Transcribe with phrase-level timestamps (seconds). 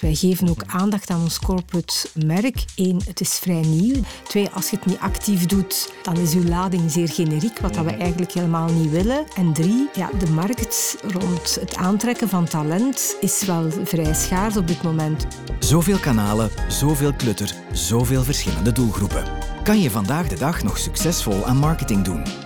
[0.00, 2.64] Wij geven ook aandacht aan ons corporate merk.
[2.74, 4.02] Eén, het is vrij nieuw.
[4.28, 7.84] Twee, als je het niet actief doet, dan is uw lading zeer generiek, wat dat
[7.84, 9.24] we eigenlijk helemaal niet willen.
[9.34, 14.66] En drie, ja, de markt rond het aantrekken van talent is wel vrij schaars op
[14.66, 15.26] dit moment.
[15.58, 19.24] Zoveel kanalen, zoveel klutter, zoveel verschillende doelgroepen.
[19.62, 22.45] Kan je vandaag de dag nog succesvol aan marketing doen?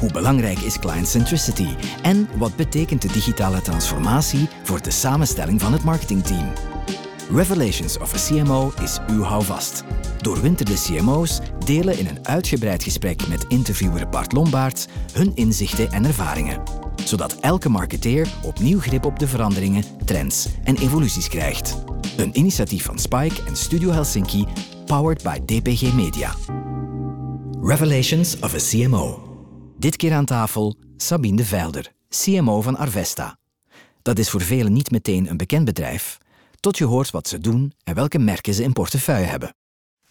[0.00, 1.68] Hoe belangrijk is client centricity
[2.02, 6.52] en wat betekent de digitale transformatie voor de samenstelling van het marketingteam?
[7.34, 9.84] Revelations of a CMO is uw houvast.
[10.20, 16.62] Doorwinterde CMO's delen in een uitgebreid gesprek met interviewer Bart Lombaerts hun inzichten en ervaringen,
[17.04, 21.76] zodat elke marketeer opnieuw grip op de veranderingen, trends en evoluties krijgt.
[22.16, 24.46] Een initiatief van Spike en Studio Helsinki,
[24.86, 26.34] powered by DPG Media.
[27.62, 29.29] Revelations of a CMO.
[29.80, 33.38] Dit keer aan tafel Sabine de Veilder, CMO van Arvesta.
[34.02, 36.18] Dat is voor velen niet meteen een bekend bedrijf,
[36.60, 39.54] tot je hoort wat ze doen en welke merken ze in portefeuille hebben.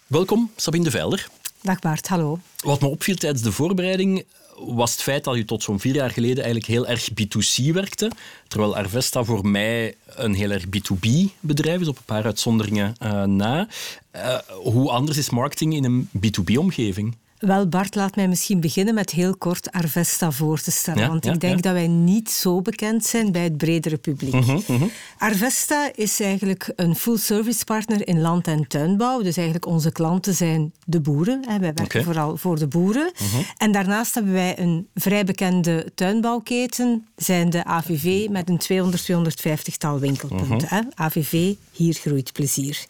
[0.06, 1.28] Welkom, Sabine de Veilder.
[1.62, 2.38] Dag Bart, hallo.
[2.56, 4.24] Wat me opviel tijdens de voorbereiding
[4.56, 8.10] was het feit dat je tot zo'n vier jaar geleden eigenlijk heel erg B2C werkte,
[8.48, 13.68] terwijl Arvesta voor mij een heel erg B2B-bedrijf is, op een paar uitzonderingen uh, na.
[14.16, 17.16] Uh, hoe anders is marketing in een B2B-omgeving?
[17.40, 21.08] Wel, Bart, laat mij misschien beginnen met heel kort Arvesta voor te stellen.
[21.08, 24.32] want ik denk dat wij niet zo bekend zijn bij het bredere publiek.
[24.34, 24.84] Mhm, mhm.
[25.18, 29.22] Arvesta is eigenlijk een full-service partner in land- en tuinbouw.
[29.22, 31.44] Dus eigenlijk onze klanten zijn de boeren.
[31.46, 33.12] Wij werken vooral voor de boeren.
[33.14, 33.42] Mhm.
[33.56, 39.98] En daarnaast hebben wij een vrij bekende tuinbouwketen, zijn de AVV, met een 200, 250-tal
[39.98, 40.88] winkelpunten.
[40.94, 42.86] AVV, hier groeit plezier.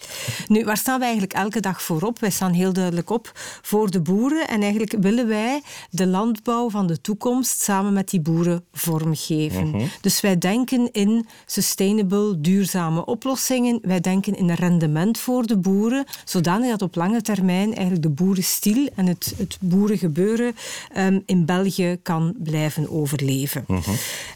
[0.47, 2.19] Nu, waar staan wij eigenlijk elke dag voor op?
[2.19, 6.87] Wij staan heel duidelijk op voor de boeren en eigenlijk willen wij de landbouw van
[6.87, 9.69] de toekomst samen met die boeren vormgeven.
[9.69, 9.85] Mhm.
[10.01, 13.79] Dus wij denken in sustainable, duurzame oplossingen.
[13.83, 18.89] Wij denken in rendement voor de boeren, zodanig dat op lange termijn eigenlijk de boerenstil
[18.95, 20.55] en het, het boerengebeuren
[20.97, 23.65] um, in België kan blijven overleven.
[23.67, 23.91] Mhm.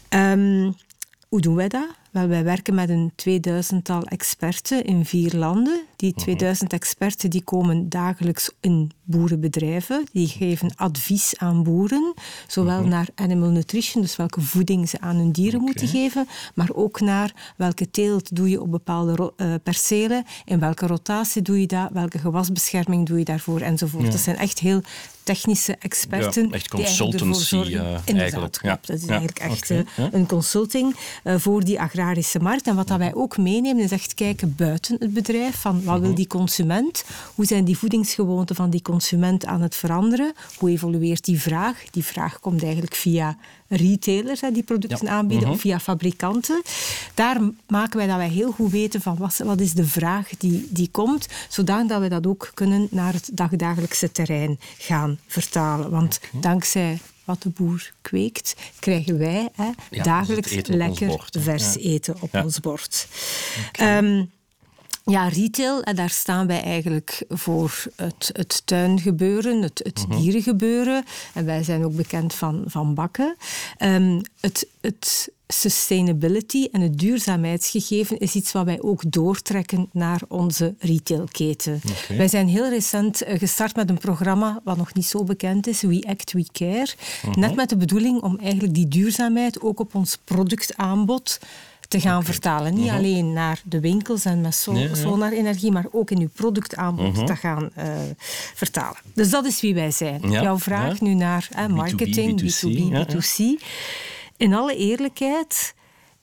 [0.09, 0.71] Ehm,
[1.27, 1.87] hoe doen wij dat?
[2.15, 5.81] Wel, wij werken met een 2000-tal experten in vier landen.
[5.95, 6.81] Die 2000 mhm.
[6.81, 10.05] experten die komen dagelijks in boerenbedrijven.
[10.11, 12.13] Die geven advies aan boeren,
[12.47, 12.89] zowel mhm.
[12.89, 17.53] naar animal nutrition, dus welke voeding ze aan hun dieren moeten geven, maar ook naar
[17.57, 22.19] welke teelt doe je op bepaalde uh, percelen, in welke rotatie doe je dat, welke
[22.19, 24.11] gewasbescherming doe je daarvoor, enzovoort.
[24.11, 24.81] Dat zijn echt heel
[25.23, 26.47] technische experten.
[26.47, 28.59] Ja, echt consultancy die uh, eigenlijk.
[28.61, 28.79] Ja.
[28.81, 29.79] Dat is eigenlijk echt uh,
[30.11, 32.04] een consulting uh, voor die agrarische
[32.41, 32.67] markt.
[32.67, 35.55] En wat dat wij ook meenemen is echt kijken buiten het bedrijf.
[35.55, 36.17] Van wat wil mhm.
[36.17, 37.03] die consument?
[37.35, 40.33] Hoe zijn die voedingsgewoonten van die consument aan het veranderen?
[40.57, 41.83] Hoe evolueert die vraag?
[41.91, 45.61] Die vraag komt eigenlijk via retailers die producten aanbieden of mhm.
[45.61, 46.61] via fabrikanten.
[47.13, 50.67] Daar maken wij dat wij heel goed weten van wat, wat is de vraag die,
[50.69, 55.89] die komt, zodat we dat ook kunnen naar het dagdagelijkse terrein gaan vertalen.
[55.89, 59.69] Want dankzij wat de boer kweekt, krijgen wij hè,
[60.03, 63.07] dagelijks lekker vers eten op ons bord.
[63.71, 64.23] Ehm,
[65.05, 70.17] ja, retail, en daar staan wij eigenlijk voor het, het tuingebeuren, het, het mhm.
[70.17, 71.03] dierengebeuren.
[71.33, 73.35] En wij zijn ook bekend van, van bakken.
[73.79, 80.75] Um, het, het sustainability en het duurzaamheidsgegeven is iets wat wij ook doortrekken naar onze
[80.79, 81.81] retailketen.
[82.07, 85.81] Wij zijn heel recent eh, gestart met een programma wat nog niet zo bekend is,
[85.81, 86.93] We Act, We Care.
[87.25, 87.39] Mhm.
[87.39, 91.39] Net met de bedoeling om eigenlijk die duurzaamheid ook op ons productaanbod
[91.87, 92.73] te gaan vertalen.
[92.73, 92.95] Niet mhm.
[92.95, 97.25] alleen naar de winkels en met solar-energie, maar ook in uw productaanbod mhm.
[97.25, 97.85] te gaan uh,
[98.53, 98.97] vertalen.
[99.13, 100.31] Dus dat is wie wij zijn.
[100.31, 103.63] Jouw vraag nu naar marketing, B2B, B2C.
[104.37, 105.75] In alle eerlijkheid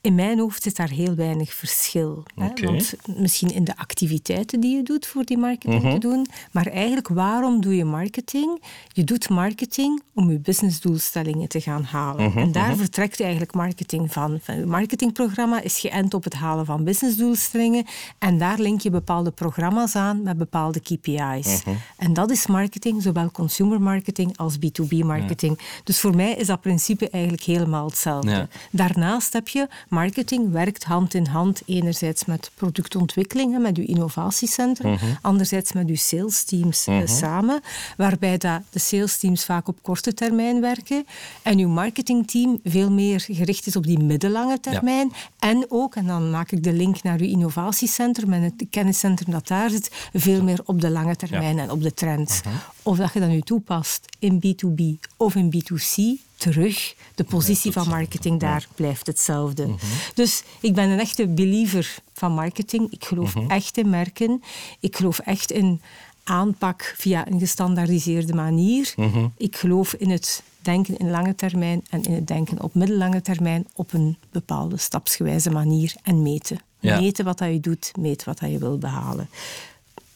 [0.03, 2.23] in mijn hoofd zit daar heel weinig verschil.
[2.35, 2.49] Hè?
[2.65, 5.93] Want misschien in de activiteiten die je doet voor die marketing mhm.
[5.93, 8.63] te doen, maar eigenlijk waarom doe je marketing?
[8.93, 12.25] Je doet marketing om je businessdoelstellingen te gaan halen.
[12.25, 12.79] Mhm, en daar mhm.
[12.79, 14.41] vertrekt eigenlijk marketing van.
[14.47, 17.85] Je marketingprogramma is geënt op het halen van businessdoelstellingen
[18.19, 21.63] en daar link je bepaalde programma's aan met bepaalde KPI's.
[21.97, 25.59] En dat is marketing, zowel consumer marketing als B2B marketing.
[25.85, 28.49] Dus voor mij is dat principe eigenlijk helemaal hetzelfde.
[28.71, 35.05] Daarnaast heb je marketing werkt hand in hand enerzijds met productontwikkeling, met uw innovatiecentrum, mhm.
[35.21, 37.07] anderzijds met uw sales teams eh, mhm.
[37.07, 37.61] samen,
[37.97, 41.07] waarbij dat de sales teams vaak op korte termijn werken
[41.43, 46.31] en uw marketingteam veel meer gericht is op die middellange termijn en ook, en dan
[46.31, 50.61] maak ik de link naar uw innovatiecentrum en het kenniscentrum dat daar zit, veel meer
[50.65, 52.43] op de lange termijn en op de trends.
[52.43, 52.55] Mhm.
[52.83, 54.83] Of dat je dat nu toepast in B2B
[55.17, 56.95] of in B2C, terug.
[57.15, 59.67] De positie van marketing daar blijft hetzelfde.
[59.67, 59.77] Mhm.
[60.15, 62.91] Dus ik ben een echte believer van marketing.
[62.91, 63.51] Ik geloof Mhm.
[63.51, 64.43] echt in merken.
[64.81, 65.81] Ik geloof echt in
[66.25, 68.93] aanpak via een gestandaardiseerde manier.
[68.97, 69.27] Mhm.
[69.37, 73.67] Ik geloof in het denken in lange termijn en in het denken op middellange termijn
[73.75, 76.59] op een bepaalde stapsgewijze manier en meten.
[76.81, 77.01] Ja.
[77.01, 79.29] Meten wat dat je doet, meten wat dat je wil behalen.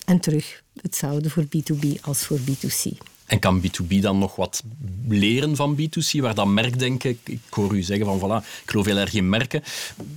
[0.04, 2.98] En terug hetzelfde voor B2B als voor B2C.
[3.26, 4.62] En kan B2B dan nog wat
[5.08, 6.20] leren van B2C?
[6.20, 9.62] Waar dat merkdenken, ik hoor u zeggen van voilà, ik geloof heel erg in merken.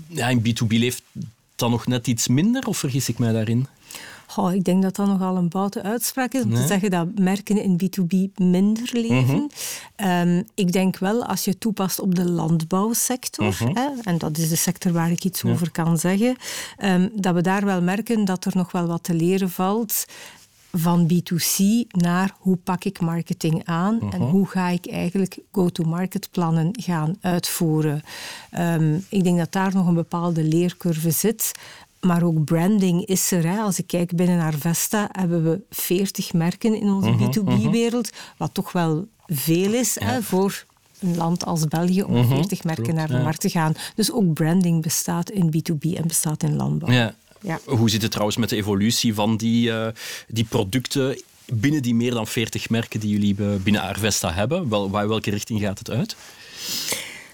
[0.07, 1.01] Ja, in B2B leeft
[1.56, 3.67] dat nog net iets minder, of vergis ik mij daarin?
[4.27, 6.61] Goh, ik denk dat dat nogal een boute uitspraak is om Nee.
[6.61, 9.50] te zeggen dat merken in B2B minder leven.
[9.95, 14.55] Ehm, ik denk wel als je toepast op de landbouwsector, hè, en dat is de
[14.55, 16.35] sector waar ik iets over kan zeggen,
[16.77, 20.05] ehm, dat we daar wel merken dat er nog wel wat te leren valt
[20.71, 26.69] van B2C naar hoe pak ik marketing aan en hoe ga ik eigenlijk go-to-market plannen
[26.71, 28.01] gaan uitvoeren.
[28.51, 31.51] Ehm, ik denk dat daar nog een bepaalde leercurve zit.
[32.00, 33.48] Maar ook branding is er.
[33.48, 33.60] Hè.
[33.60, 39.07] Als ik kijk binnen Arvesta hebben we 40 merken in onze B2B-wereld, wat toch wel
[39.25, 40.65] veel is hè, voor
[41.00, 43.74] een land als België om 40 merken naar de markt te gaan.
[43.95, 46.92] Dus ook branding bestaat in B2B en bestaat in landbouw.
[46.92, 47.13] Ja.
[47.41, 47.59] Ja.
[47.65, 49.88] Hoe zit het trouwens met de evolutie van die, eh,
[50.27, 51.21] die producten
[51.53, 54.69] binnen die meer dan 40 merken die jullie be- binnen Arvesta hebben?
[54.69, 56.15] Wel, waar- welke richting gaat het uit?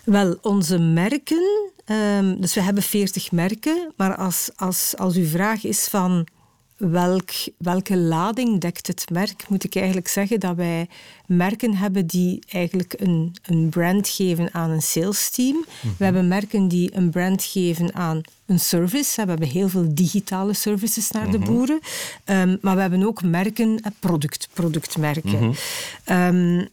[0.04, 5.63] Wel, onze merken, ehm, dus we hebben 40 merken, maar als, als, als uw vraag
[5.63, 6.28] is van
[6.77, 10.88] welk, welke lading dekt het merk, moet ik eigenlijk zeggen dat wij
[11.25, 15.66] merken hebben die eigenlijk een, een brand geven aan een sales team.
[15.98, 19.22] We hebben merken die een brand geven aan een service.
[19.24, 21.80] We hebben heel veel digitale services naar de boeren.
[22.24, 25.56] Ehm, maar we hebben ook merken, product, productmerken.
[26.04, 26.66] Ehm,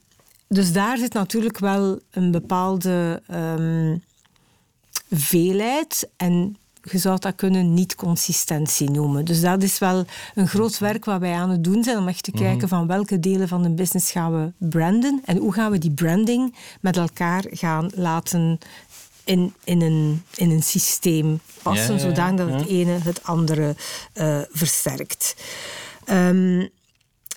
[0.48, 3.96] dus daar zit natuurlijk wel een bepaalde ehm,
[5.10, 6.56] veelheid en
[6.90, 9.25] je zou dat kunnen niet-consistentie noemen.
[9.25, 12.23] Dus dat is wel een groot werk wat wij aan het doen zijn om echt
[12.23, 15.79] te kijken van welke delen van de business gaan we branden en hoe gaan we
[15.79, 18.58] die branding met elkaar gaan laten
[19.25, 22.08] in, in, een, in een systeem passen, Ja, ja, ja.
[22.08, 23.75] zodanig dat het ene het andere
[24.12, 25.37] eh, versterkt.
[26.05, 26.67] Ehm,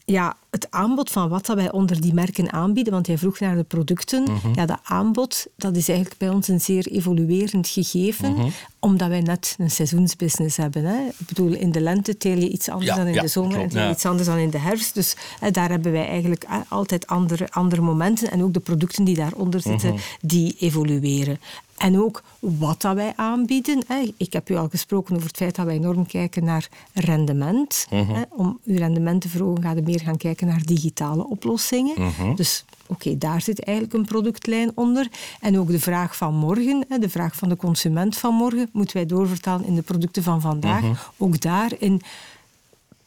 [0.05, 3.55] ja, het aanbod van wat dat wij onder die merken aanbieden, want jij vroeg naar
[3.55, 4.23] de producten.
[4.23, 4.47] Mhm.
[4.55, 8.47] Ja, dat aanbod dat is eigenlijk bij ons een zeer evoluerend gegeven, Mhm.
[8.79, 10.83] omdat wij net een seizoensbusiness hebben.
[10.85, 10.97] Hè.
[11.19, 13.57] Ik bedoel, in de lente teel je iets anders Ja, dan in ja, de zomer
[13.57, 13.89] klopt, en ja.
[13.89, 14.93] iets anders dan in de herfst.
[14.93, 19.03] Dus hè, daar hebben wij eigenlijk hè, altijd andere, andere momenten en ook de producten
[19.03, 20.01] die daaronder zitten, Mhm.
[20.21, 21.39] die evolueren.
[21.75, 23.83] En ook wat dat wij aanbieden.
[24.17, 27.87] Ik heb u al gesproken over het feit dat wij enorm kijken naar rendement.
[27.89, 28.23] Mhm.
[28.29, 32.01] Om uw rendement te verhogen ga je meer gaan kijken naar digitale oplossingen.
[32.01, 32.35] Mhm.
[32.35, 35.07] Dus oké, daar zit eigenlijk een productlijn onder.
[35.39, 39.05] En ook de vraag van morgen, de vraag van de consument van morgen, moeten wij
[39.05, 40.81] doorvertalen in de producten van vandaag.
[40.81, 40.93] Mhm.
[41.17, 42.01] Ook daar in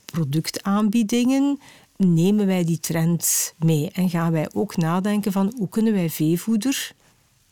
[0.04, 1.60] productaanbiedingen
[1.96, 3.90] nemen wij die trends mee.
[3.92, 6.96] En gaan wij ook nadenken van hoe kunnen wij veevoeder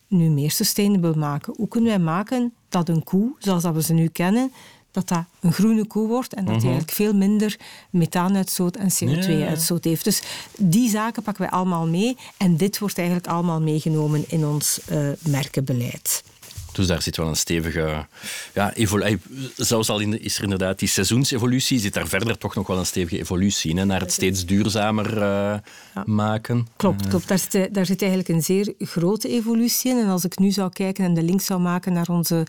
[0.07, 1.53] nu meer sustainable maken?
[1.57, 4.51] Hoe kunnen wij maken dat een koe, zoals dat we ze nu kennen,
[4.91, 7.59] dat dat een groene koe wordt en dat die eigenlijk veel minder
[7.89, 10.03] methaanuitstoot en CO2-uitstoot heeft.
[10.03, 10.21] Dus
[10.57, 15.09] die zaken pakken wij allemaal mee en dit wordt eigenlijk allemaal meegenomen in ons eh,
[15.19, 16.23] merkenbeleid.
[16.77, 18.05] Dus daar zit wel een stevige...
[18.53, 19.13] Ja, eh,
[19.55, 22.85] zelfs al in is er inderdaad die seizoensevolutie, zit daar verder toch nog wel een
[22.85, 25.57] stevige evolutie in, hè, naar het steeds duurzamer eh,
[26.05, 26.67] maken.
[26.75, 27.27] Klopt, klopt.
[27.27, 29.97] Daar, zit, daar zit eigenlijk een zeer grote evolutie in.
[29.97, 32.45] En als ik nu zou kijken en de link zou maken naar onze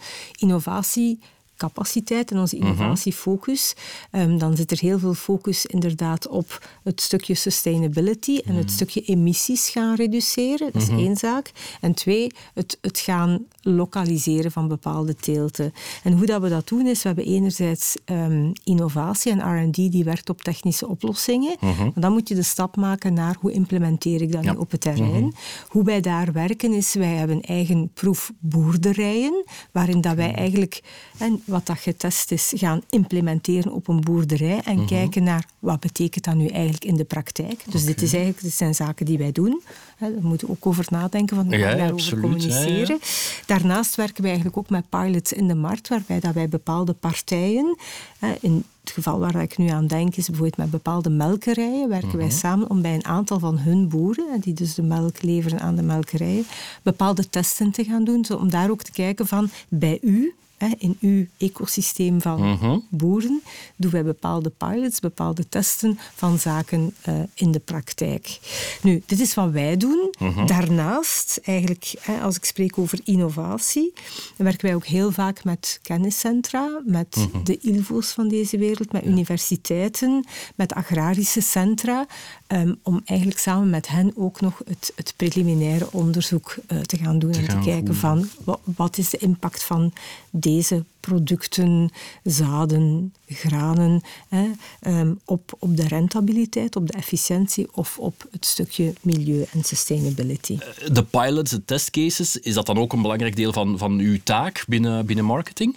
[1.62, 3.74] innovatiecapaciteit en onze innovatiefocus,
[4.10, 9.00] ehm, dan zit er heel veel focus inderdaad op het stukje sustainability en het stukje
[9.00, 10.72] emissies gaan reduceren.
[10.72, 11.50] Dat is één zaak.
[11.80, 15.72] En twee, het, het gaan lokaliseren van bepaalde teelten.
[16.02, 20.04] En hoe dat we dat doen is, we hebben enerzijds ehm, innovatie en R&D die
[20.04, 21.56] werkt op technische oplossingen.
[21.60, 24.52] Maar dan moet je de stap maken naar hoe implementeer ik dat Ja.
[24.52, 25.34] nu op het terrein.
[25.68, 30.82] Hoe wij daar werken is, wij hebben eigen proefboerderijen, waarin dat wij eigenlijk,
[31.18, 36.24] en wat dat getest is, gaan implementeren op een boerderij en kijken naar wat betekent
[36.24, 37.64] dat nu eigenlijk in de praktijk.
[37.70, 39.62] Dus dit, is eigenlijk, dit zijn zaken die wij doen.
[39.98, 42.42] Daar moeten we ook over nadenken, van hoe Ja, daarover absoluut.
[42.42, 42.62] Ja, ja.
[42.64, 42.98] communiceren.
[43.46, 47.76] Daarnaast werken wij eigenlijk ook met pilots in de markt, waarbij dat wij bepaalde partijen,
[48.18, 52.18] hè, in het geval waar ik nu aan denk, is bijvoorbeeld met bepaalde melkerijen, werken
[52.18, 55.76] wij samen om bij een aantal van hun boeren, die dus de melk leveren aan
[55.76, 56.46] de melkerijen,
[56.82, 60.34] bepaalde testen te gaan doen, om daar ook te kijken van, bij u
[60.78, 62.78] in uw ecosysteem van Mhm.
[62.90, 63.42] boeren,
[63.76, 68.38] doen wij bepaalde pilots, bepaalde testen van zaken eh, in de praktijk.
[68.82, 70.14] Nu, dit is wat wij doen.
[70.18, 70.46] Mhm.
[70.46, 73.92] Daarnaast, eigenlijk, hè, als ik spreek over innovatie,
[74.36, 77.44] werken wij ook heel vaak met kenniscentra, met Mhm.
[77.44, 82.06] de ILVO's van deze wereld, met universiteiten, met agrarische centra,
[82.48, 87.18] ehm, om eigenlijk samen met hen ook nog het, het preliminaire onderzoek eh, te gaan
[87.18, 89.92] doen en gaan te kijken van wat, wat is de impact van
[90.30, 91.90] deze producten,
[92.24, 94.50] zaden, granen, hè,
[94.80, 100.58] ehm, op, op de rentabiliteit, op de efficiëntie of op het stukje milieu en sustainability.
[100.92, 104.64] De pilots, de testcases, is dat dan ook een belangrijk deel van, van uw taak
[104.66, 105.76] binnen, binnen marketing?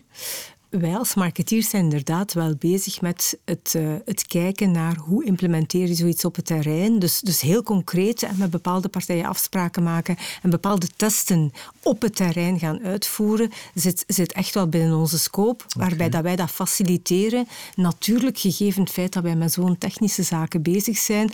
[0.71, 5.87] Wij als marketeers zijn inderdaad wel bezig met het, eh, het kijken naar hoe implementeer
[5.87, 6.99] je zoiets op het terrein.
[6.99, 11.51] Dus, dus heel concreet en met bepaalde partijen afspraken maken en bepaalde testen
[11.83, 16.35] op het terrein gaan uitvoeren, zit, zit echt wel binnen onze scope, waarbij dat wij
[16.35, 17.47] dat faciliteren.
[17.75, 21.31] Natuurlijk, gegeven het feit dat wij met zo'n technische zaken bezig zijn,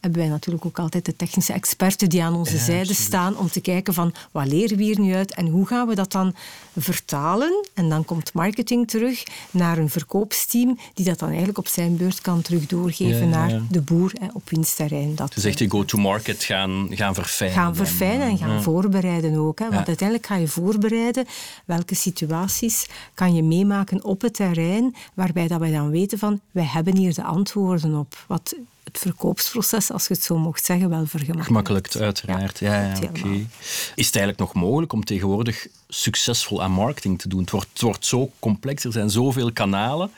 [0.00, 3.60] hebben wij natuurlijk ook altijd de technische experten die aan onze zijde staan om te
[3.60, 6.34] kijken van wat leren we hier nu uit en hoe gaan we dat dan
[6.76, 7.66] vertalen.
[7.74, 12.20] En dan komt marketing terug naar een verkoopsteam die dat dan eigenlijk op zijn beurt
[12.20, 15.14] kan terug doorgeven Ja, ja, naar de boer hè, op wiens terrein.
[15.14, 17.56] Dat Dus echt je go-to-market gaan, gaan verfijnen.
[17.56, 19.58] gaan verfijnen en gaan voorbereiden ook.
[19.58, 19.70] Hè.
[19.70, 21.26] Want uiteindelijk ga je voorbereiden
[21.64, 26.64] welke situaties kan je meemaken op het terrein, waarbij dat wij dan weten van, wij
[26.64, 28.24] hebben hier de antwoorden op.
[28.26, 28.54] Wat
[28.88, 31.46] het verkoopsproces, als je het zo mocht zeggen, wel vergemakkelijkt.
[31.46, 32.58] Gemakkelijkt, uiteraard.
[32.58, 33.46] Ja, ja, oké.
[33.94, 37.40] Is het eigenlijk nog mogelijk om tegenwoordig succesvol aan marketing te doen?
[37.40, 40.10] Het wordt, het wordt zo complex, er zijn zoveel kanalen.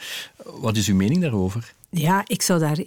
[0.45, 1.73] Wat is uw mening daarover?
[1.91, 2.79] Ja, ik zou daar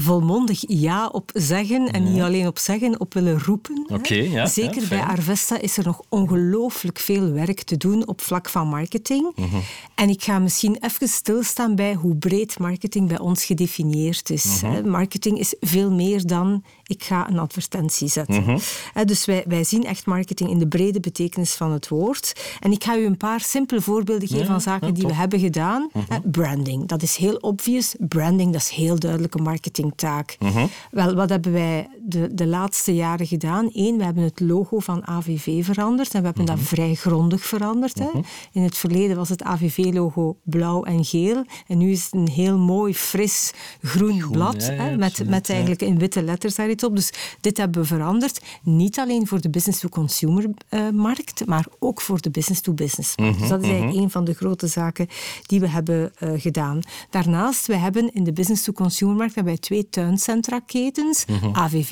[0.00, 3.86] volmondig ja op zeggen en niet alleen op zeggen, op willen roepen.
[3.88, 5.02] Oké, ja, Zeker ja, bij.
[5.02, 9.32] Arvesta is er nog ongelooflijk veel werk te doen op vlak van marketing.
[9.36, 9.56] Mhm.
[9.94, 14.60] En ik ga misschien even stilstaan bij hoe breed marketing bij ons gedefinieerd is.
[14.62, 14.90] Mhm.
[14.90, 18.42] Marketing is veel meer dan ik ga een advertentie zetten.
[18.42, 18.58] Mhm.
[19.04, 22.32] Dus wij, wij zien echt marketing in de brede betekenis van het woord.
[22.60, 25.08] En ik ga u een paar simpele voorbeelden geven Ja, van zaken ja, die we.
[25.08, 25.18] Mhm.
[25.18, 25.88] hebben gedaan.
[26.08, 27.94] Hè, Branding, dat is heel obvious.
[27.98, 30.36] Branding, dat is heel duidelijke marketingtaak.
[30.38, 30.66] Mhm.
[30.90, 33.68] Wel, wat hebben wij de, de laatste jaren gedaan?
[33.72, 36.54] Eén, we hebben het logo van AVV veranderd en we hebben Mhm.
[36.56, 37.98] dat vrij grondig veranderd.
[37.98, 38.08] Hè.
[38.52, 42.58] In het verleden was het AVV-logo blauw en geel en nu is het een heel
[42.58, 46.84] mooi, fris groen, blad ja, ja, hè, met, met eigenlijk in witte letters daar iets
[46.84, 46.96] op.
[46.96, 48.40] Dus dit hebben we veranderd.
[48.62, 53.16] Niet alleen voor de business-to-consumer-markt, maar ook voor de business-to-business.
[53.16, 55.06] markt dus dat is eigenlijk een van de grote zaken
[55.46, 56.80] die we hebben eh, gedaan.
[57.10, 61.24] Daarnaast, we hebben in de business-to-consumer-markt twee tuincentra-ketens.
[61.52, 61.90] AVV,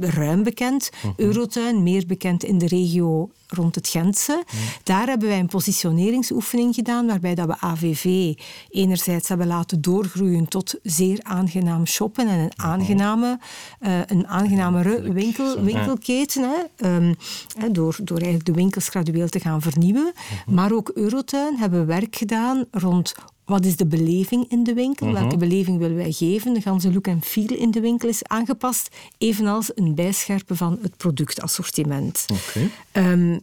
[0.00, 0.90] ruim bekend.
[1.16, 4.44] Eurotuin, meer bekend in de regio rond het Gentse.
[4.82, 8.34] Daar hebben wij een positioneringsoefening gedaan, waarbij dat we AVV
[8.70, 13.38] enerzijds hebben laten doorgroeien tot zeer aangenaam shoppen en een aangename,
[13.78, 16.42] eh, een aangenamere winkel, winkelketen.
[16.42, 17.14] Hè, Ehm,
[17.58, 20.12] hè, door, door eigenlijk de winkels gradueel te gaan vernieuwen.
[20.46, 23.14] Maar ook Eurotuin hebben we werk gedaan rond
[23.52, 25.12] wat is de beleving in de winkel?
[25.12, 26.54] Welke beleving willen wij geven?
[26.54, 30.96] De ganse look en feel in de winkel is aangepast, evenals een bijscherpen van het
[30.96, 32.26] productassortiment.
[32.32, 32.68] Oké.
[32.92, 33.38] Ehm,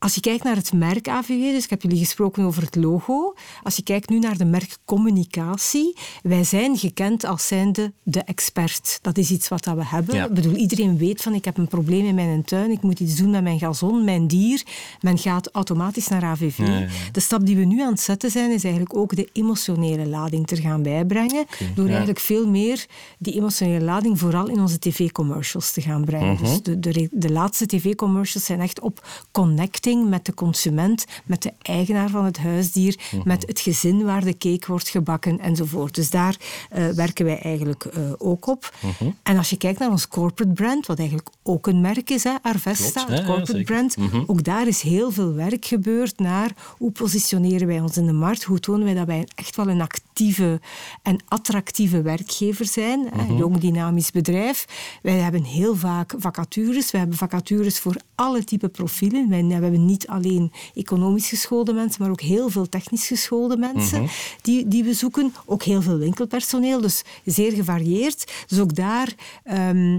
[0.00, 3.34] als je kijkt naar het merk AVG, dus ik heb jullie gesproken over het logo.
[3.62, 8.98] Als je kijkt nu naar de merkcommunicatie, wij zijn gekend als zijnde de expert.
[9.02, 10.14] Dat is iets wat dat we hebben.
[10.14, 10.26] Ja.
[10.26, 13.16] Ik bedoel, iedereen weet van ik heb een probleem in mijn tuin, ik moet iets
[13.16, 14.62] doen met mijn gazon, mijn dier.
[15.00, 16.58] Men gaat automatisch naar AVV.
[16.58, 16.86] Ja, ja, ja.
[17.12, 20.46] De stap die we nu aan het zetten zijn, is eigenlijk ook de emotionele lading
[20.46, 21.46] te gaan bijbrengen.
[21.74, 22.86] door eigenlijk veel meer
[23.18, 26.32] die emotionele lading vooral in onze tv-commercials te gaan brengen.
[26.32, 26.44] Mhm.
[26.44, 31.52] Dus de, de, de laatste tv-commercials zijn echt op connecting met de consument, met de
[31.62, 33.28] eigenaar van het huisdier, Mhm.
[33.28, 35.94] met het gezin waar de cake wordt gebakken enzovoort.
[35.94, 36.36] Dus daar
[36.70, 38.74] eh, werken wij eigenlijk eh, ook op.
[38.80, 39.10] Mhm.
[39.22, 42.34] En als je kijkt naar ons corporate brand, wat eigenlijk ook een merk is, hè,
[42.42, 44.22] Arvesta, Klopt, het corporate brand, Mhm.
[44.26, 48.42] ook daar is heel veel werk gebeurd naar hoe positioneren wij ons in de markt,
[48.42, 50.60] hoe tonen wij dat wij echt wel een actieve
[51.02, 54.64] en attractieve werkgever zijn, hè, een jong dynamisch bedrijf.
[55.02, 59.28] Wij hebben heel vaak vacatures, we hebben vacatures voor alle type profielen.
[59.28, 64.08] Wij we hebben niet alleen economisch geschoolde mensen, maar ook heel veel technisch geschoolde mensen
[64.42, 65.34] die, die we zoeken.
[65.46, 68.32] Ook heel veel winkelpersoneel, dus zeer gevarieerd.
[68.46, 69.98] Dus ook daar ehm,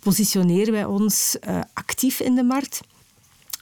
[0.00, 2.80] positioneren wij ons eh, actief in de markt.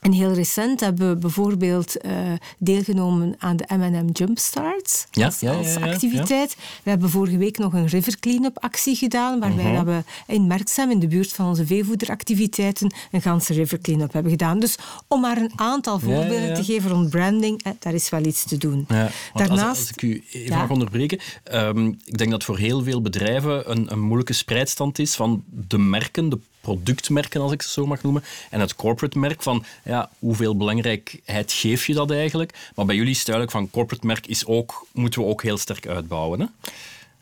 [0.05, 2.11] En heel recent hebben we bijvoorbeeld uh,
[2.57, 6.55] deelgenomen aan de M&M Jumpstart ja, als, ja, ja, als activiteit.
[6.83, 9.75] We hebben vorige week nog een river cleanup actie gedaan, waarbij Mhm.
[9.75, 14.31] dat we in Merksem, in de buurt van onze veevoederactiviteiten, een ganse river cleanup hebben
[14.31, 14.59] gedaan.
[14.59, 14.75] Dus
[15.07, 18.57] om maar een aantal voorbeelden te geven rond branding, eh, daar is wel iets te
[18.57, 18.85] doen.
[19.33, 23.01] Daarnaast, als, als ik u even mag onderbreken, ehm, ik denk dat voor heel veel
[23.01, 27.85] bedrijven een, een moeilijke spreidstand is van de merken, de productmerken, als ik ze zo
[27.85, 32.71] mag noemen, en het corporate merk van ja, hoeveel belangrijkheid geef je dat eigenlijk?
[32.75, 35.87] Maar bij jullie is duidelijk van corporate merk is ook, moeten we ook heel sterk
[35.87, 36.39] uitbouwen.
[36.39, 36.45] Hè?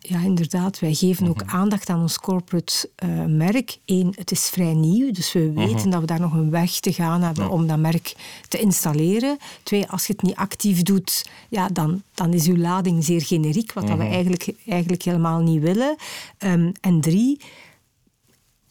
[0.06, 0.80] Ja, inderdaad.
[0.80, 3.78] Wij geven ook aandacht aan ons corporate eh, merk.
[3.86, 6.94] Eén, het is vrij nieuw, dus we weten dat we daar nog een weg te
[6.94, 8.16] gaan hebben om dat merk
[8.48, 9.38] te installeren.
[9.64, 13.74] Twee, als je het niet actief doet, ja, dan, dan is uw lading zeer generiek,
[13.74, 15.96] wat dat we eigenlijk, eigenlijk helemaal niet willen.
[16.38, 17.40] Ehm, en drie,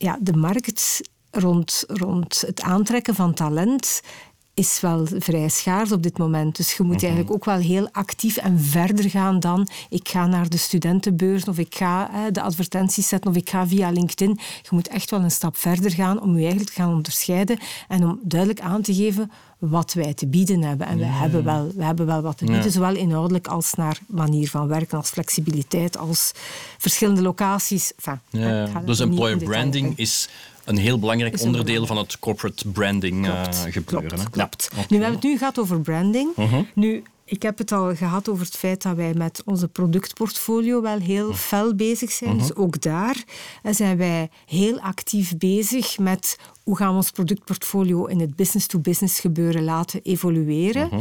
[0.03, 4.03] ja, de markt rond, rond het aantrekken van talent
[4.55, 6.57] is wel vrij schaars op dit moment.
[6.57, 10.49] Dus je moet eigenlijk ook wel heel actief en verder gaan dan ik ga naar
[10.49, 14.39] de studentenbeurs of ik ga eh, de advertenties zetten of ik ga via LinkedIn.
[14.63, 18.05] Je moet echt wel een stap verder gaan om je eigenlijk te gaan onderscheiden en
[18.05, 19.31] om duidelijk aan te geven
[19.71, 20.87] wat wij te bieden hebben.
[20.87, 24.49] En we, hebben, wel, we hebben wel wat te bieden, zowel inhoudelijk als naar manier
[24.49, 26.33] van werken, als flexibiliteit, als
[26.79, 27.93] verschillende locaties.
[27.97, 29.93] Enfin, Ja, dus employer branding in.
[29.97, 30.29] is
[30.65, 31.97] een heel belangrijk een onderdeel belangrijk.
[31.99, 34.31] van het corporate branding eh, Klopt, gebeuren.
[34.31, 34.91] klopt, klopt.
[34.91, 36.31] Nu, we hebben het nu gehad over branding.
[36.37, 36.63] Mhm.
[36.75, 40.99] Nu, ik heb het al gehad over het feit dat wij met onze productportfolio wel
[40.99, 41.37] heel Mhm.
[41.37, 42.39] fel bezig zijn.
[42.39, 43.25] Dus ook daar
[43.63, 49.21] eh, zijn wij heel actief bezig met hoe gaan we ons productportfolio in het business-to-business
[49.21, 50.87] gebeuren laten evolueren.
[50.93, 51.01] Mhm.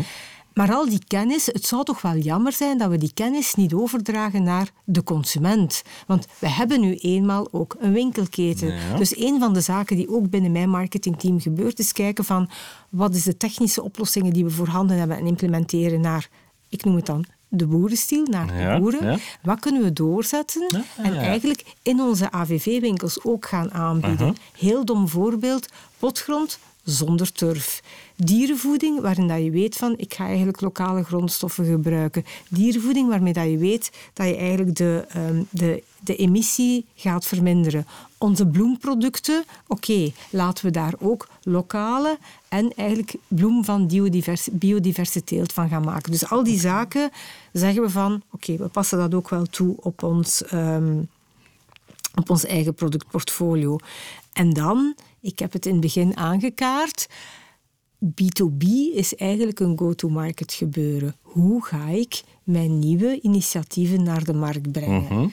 [0.53, 3.73] Maar al die kennis, het zou toch wel jammer zijn dat we die kennis niet
[3.73, 5.81] overdragen naar de consument.
[6.07, 8.73] Want we hebben nu eenmaal ook een winkelketen.
[8.73, 8.97] Ja.
[8.97, 12.49] Dus een van de zaken die ook binnen mijn marketingteam gebeurt, is kijken van
[12.89, 16.29] wat is de technische oplossingen die we voorhanden hebben en implementeren naar,
[16.69, 19.11] ik noem het dan, de boerenstiel, naar Ja, de boeren.
[19.11, 19.17] ja.
[19.41, 24.35] Wat kunnen we doorzetten Ja, en eigenlijk in onze AVV-winkels ook gaan aanbieden.
[24.57, 25.67] Heel dom voorbeeld,
[25.99, 27.81] potgrond zonder turf.
[28.23, 32.25] Dierenvoeding, waarin dat je weet van ik ga eigenlijk lokale grondstoffen gebruiken.
[32.49, 37.85] Dierenvoeding waarmee dat je weet dat je eigenlijk de, ehm, de, de emissie gaat verminderen.
[38.17, 45.53] Onze bloemproducten, oké, laten we daar ook lokale en eigenlijk bloem van biodivers, biodiverse teelt
[45.53, 46.11] van gaan maken.
[46.11, 47.11] Dus al die zaken
[47.51, 50.99] zeggen we van oké, we passen dat ook wel toe op ons, ehm,
[52.15, 53.77] op ons eigen productportfolio.
[54.33, 57.07] En dan, ik heb het in het begin aangekaart,
[58.05, 61.15] B2B is eigenlijk een go-to-market gebeuren.
[61.21, 65.31] Hoe ga ik mijn nieuwe initiatieven naar de markt brengen?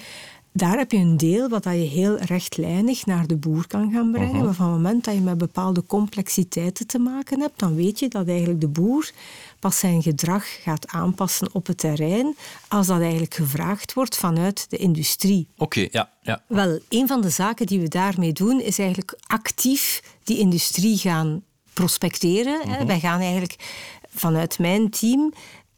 [0.53, 4.11] Daar heb je een deel wat dat je heel rechtlijnig naar de boer kan gaan
[4.11, 4.45] brengen.
[4.45, 8.09] Maar van het moment dat je met bepaalde complexiteiten te maken hebt, dan weet je
[8.09, 9.11] dat eigenlijk de boer
[9.59, 12.37] pas zijn gedrag gaat aanpassen op het terrein
[12.69, 15.49] als dat eigenlijk gevraagd wordt vanuit de industrie.
[15.57, 16.43] Oké, ja, ja.
[16.47, 21.43] Wel, een van de zaken die we daarmee doen, is eigenlijk actief die industrie gaan
[21.79, 22.69] prospecteren.
[22.69, 22.85] hè.
[22.85, 23.55] Wij gaan eigenlijk
[24.15, 25.33] vanuit mijn team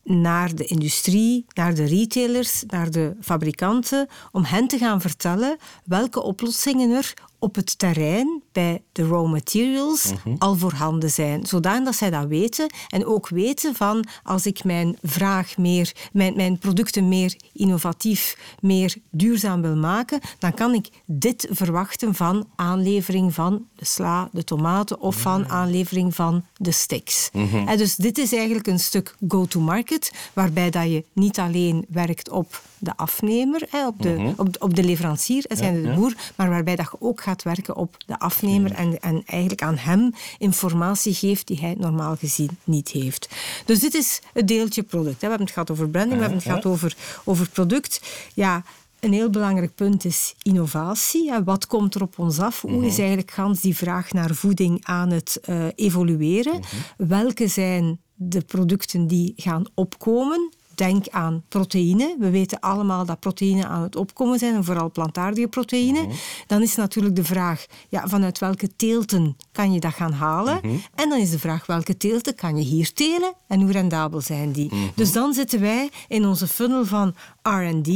[0.04, 6.22] naar de industrie, naar de retailers, naar de fabrikanten, om hen te gaan vertellen welke
[6.22, 11.46] oplossingen er op het terrein bij de raw materials al voorhanden zijn.
[11.46, 16.58] Zodat zij dat weten en ook weten van als ik mijn vraag meer, mijn, mijn
[16.58, 23.66] producten meer innovatief, meer duurzaam wil maken, dan kan ik dit verwachten van aanlevering van
[23.76, 27.30] de sla, de tomaten of van aanlevering van de sticks.
[27.66, 32.62] En dus dit is eigenlijk een stuk go-to-market, waarbij dat je niet alleen werkt op
[32.78, 36.76] de afnemer, hè, op, de, op, op de leverancier, hè, zijn de boer, maar waarbij
[36.76, 41.46] dat je ook gaat werken op de afnemer en, en eigenlijk aan hem informatie geeft
[41.46, 43.28] die hij normaal gezien niet heeft.
[43.64, 45.20] Dus dit is het deeltje product.
[45.20, 45.20] Hè.
[45.20, 48.00] We hebben het gehad over branding, we hebben het gehad over, over product.
[48.34, 48.62] Ja,
[49.00, 51.32] een heel belangrijk punt is innovatie.
[51.44, 52.60] Wat komt er op ons af?
[52.60, 56.60] Hoe is eigenlijk gans die vraag naar voeding aan het eh, evolueren?
[56.96, 60.52] Welke zijn de producten die gaan opkomen?
[60.80, 62.16] Denk aan proteïne.
[62.18, 66.06] We weten allemaal dat proteïne aan het opkomen zijn, en vooral plantaardige proteïne.
[66.46, 70.60] Dan is natuurlijk de vraag, ja, vanuit welke teelten kan je dat gaan halen?
[70.94, 74.52] En dan is de vraag, welke teelten kan je hier telen en hoe rendabel zijn
[74.52, 74.70] die?
[74.94, 77.88] Dus dan zitten wij in onze funnel van R&D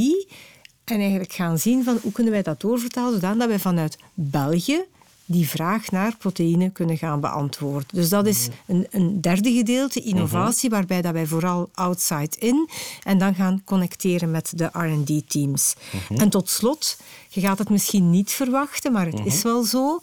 [0.85, 4.85] en eigenlijk gaan zien van hoe kunnen wij dat doorvertalen, zodat wij vanuit België
[5.25, 7.89] die vraag naar proteïne kunnen gaan beantwoorden.
[7.93, 12.69] Dus dat is een, een derde gedeelte, innovatie, waarbij dat wij vooral outside in
[13.03, 15.75] en dan gaan connecteren met de R&D-teams.
[16.17, 20.01] En tot slot, je gaat het misschien niet verwachten, maar het is wel zo.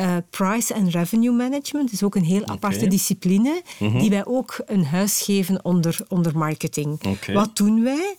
[0.00, 4.84] Uh, price and revenue management is ook een heel aparte discipline, die wij ook een
[4.84, 7.00] huis geven onder, onder marketing.
[7.32, 8.16] Wat doen wij?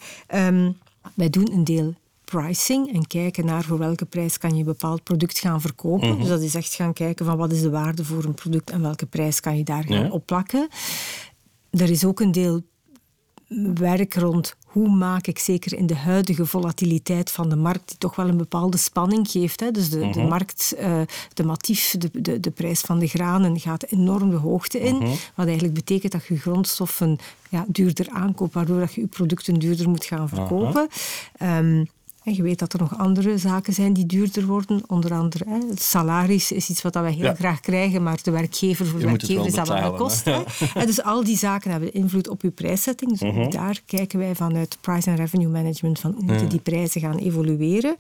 [0.48, 0.78] Um,
[1.14, 1.94] wij doen een deel
[2.26, 6.10] pricing en kijken naar voor welke prijs kan je een bepaald product gaan verkopen.
[6.10, 6.20] Mhm.
[6.20, 8.82] Dus dat is echt gaan kijken van wat is de waarde voor een product en
[8.82, 10.68] welke prijs kan je daar gaan opplakken.
[11.70, 12.62] Er is ook een deel
[13.74, 18.16] werk rond hoe maak ik zeker in de huidige volatiliteit van de markt, die toch
[18.16, 19.60] wel een bepaalde spanning geeft.
[19.60, 19.72] Hè.
[19.72, 20.28] Dus de, de mhm.
[20.28, 21.02] markt, uh,
[21.34, 24.96] de matief, de, de, de, prijs van de granen gaat enorm de hoogte in.
[24.96, 25.10] Mhm.
[25.36, 27.18] Wat eigenlijk betekent dat je grondstoffen
[27.50, 30.88] ja, duurder aankoopt, waardoor dat je je producten duurder moet gaan verkopen.
[31.42, 31.88] Um,
[32.34, 34.82] je weet dat er nog andere zaken zijn die duurder worden.
[34.88, 38.86] Onder andere hè, het salaris is iets wat we heel graag krijgen, maar de werkgever
[38.86, 40.28] voor de werkgever is dat wel kost.
[40.74, 43.12] En dus al die zaken hebben invloed op je prijszetting.
[43.12, 43.50] Dus mhm.
[43.50, 47.96] daar kijken wij vanuit price and revenue management van hoe moeten die prijzen gaan evolueren.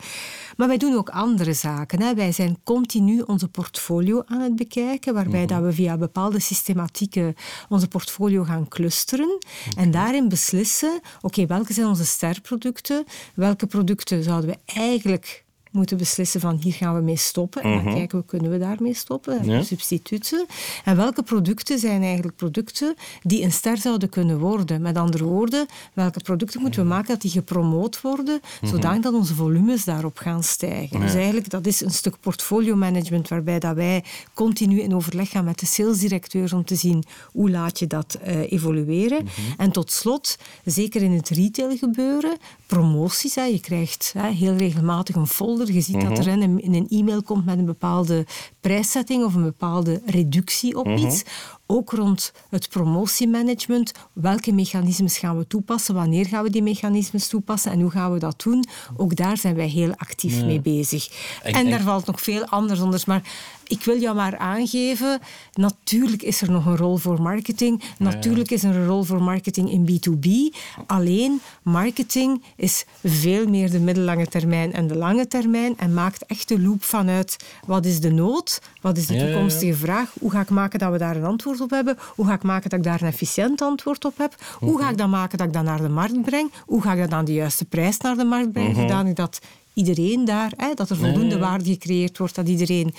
[0.57, 2.01] Maar wij doen ook andere zaken.
[2.01, 2.13] Hè.
[2.13, 5.53] Wij zijn continu onze portfolio aan het bekijken, waarbij mhm.
[5.53, 7.35] dat we via bepaalde systematieken
[7.69, 9.37] onze portfolio gaan clusteren
[9.77, 15.44] en daarin beslissen, oké, welke zijn onze sterproducten, welke producten zouden we eigenlijk
[15.75, 17.61] moeten beslissen van hier gaan we mee stoppen.
[17.61, 17.93] En dan mhm.
[17.93, 19.45] kijken we, kunnen we daarmee stoppen?
[19.45, 19.63] Ja.
[19.63, 20.45] Substituten.
[20.83, 24.81] En welke producten zijn eigenlijk producten die een ster zouden kunnen worden?
[24.81, 29.13] Met andere woorden, welke producten moeten we maken dat die gepromoot worden, mm zodanig dat
[29.13, 30.99] onze volumes daarop gaan stijgen.
[30.99, 35.45] Dus eigenlijk, dat is een stuk portfolio management waarbij dat wij continu in overleg gaan
[35.45, 39.23] met de salesdirecteurs om te zien hoe laat je dat uh, evolueren.
[39.23, 39.61] Mhm.
[39.61, 43.35] En tot slot, zeker in het retail gebeuren, promoties.
[43.35, 43.43] Hè.
[43.43, 47.45] Je krijgt hè, heel regelmatig een folder je ziet dat er in een e-mail komt
[47.45, 48.25] met een bepaalde
[48.59, 51.23] prijszetting of een bepaalde reductie op iets.
[51.67, 53.91] Ook rond het promotiemanagement.
[54.13, 55.95] Welke mechanismes gaan we toepassen?
[55.95, 57.71] Wanneer gaan we die mechanismes toepassen?
[57.71, 58.65] En hoe gaan we dat doen?
[58.97, 61.09] Ook daar zijn wij heel actief mee bezig.
[61.43, 63.03] En, en, daar valt nog veel anders onder.
[63.05, 63.21] Maar
[63.67, 65.19] ik wil jou maar aangeven,
[65.53, 67.83] natuurlijk is er nog een rol voor marketing.
[67.97, 70.57] Natuurlijk is er een rol voor marketing in B2B.
[70.85, 76.47] Alleen, marketing is veel meer de middellange termijn en de lange termijn en maakt echt
[76.47, 80.49] de loop vanuit wat is de nood, wat is de toekomstige vraag, hoe ga ik
[80.49, 83.01] maken dat we daar een antwoord op hebben, hoe ga ik maken dat ik daar
[83.01, 85.89] een efficiënt antwoord op heb, hoe ga ik dan maken dat ik dat naar de
[85.89, 88.81] markt breng, hoe ga ik dat aan de juiste prijs naar de markt brengen, mhm.
[88.81, 89.39] zodanig dat
[89.75, 92.93] iedereen daar, hè, dat er voldoende waarde gecreëerd wordt, dat iedereen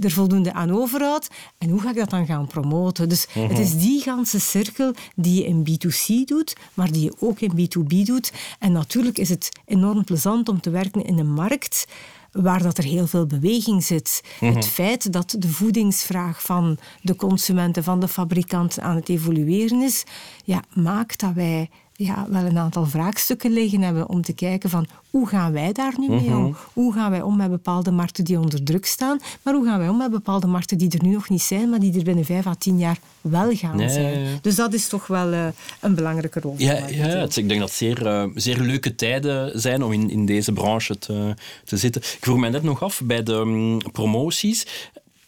[0.00, 1.28] er voldoende aan overhoudt.
[1.58, 3.08] En hoe ga ik dat dan gaan promoten?
[3.08, 3.60] Dus het mhm.
[3.60, 7.96] is die ganse cirkel die je in B2C doet, maar die je ook in B2B
[8.04, 8.32] doet.
[8.58, 11.86] En natuurlijk is het enorm plezant om te werken in een markt
[12.32, 14.22] waar dat er heel veel beweging zit.
[14.38, 14.62] Het mhm.
[14.62, 20.04] feit dat de voedingsvraag van de consumenten, van de fabrikanten aan het evolueren is,
[20.44, 21.70] ja, maakt dat wij
[22.04, 25.94] ja, wel een aantal vraagstukken liggen hebben om te kijken van hoe gaan wij daar
[25.98, 26.42] nu mee om?
[26.42, 26.52] Mhm.
[26.72, 29.20] Hoe gaan wij om met bepaalde markten die onder druk staan?
[29.42, 31.80] Maar hoe gaan wij om met bepaalde markten die er nu nog niet zijn, maar
[31.80, 34.38] die er binnen vijf à tien jaar wel gaan zijn?
[34.40, 35.46] Dus dat is toch wel uh,
[35.80, 36.54] een belangrijke rol.
[36.58, 40.26] Ja, ja ik denk dat het zeer, uh, zeer leuke tijden zijn om in, in
[40.26, 41.34] deze branche te,
[41.64, 42.02] te zitten.
[42.02, 44.66] Ik vroeg mij net nog af bij de um, promoties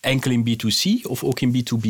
[0.04, 1.88] enkel in B2C of ook in B2B?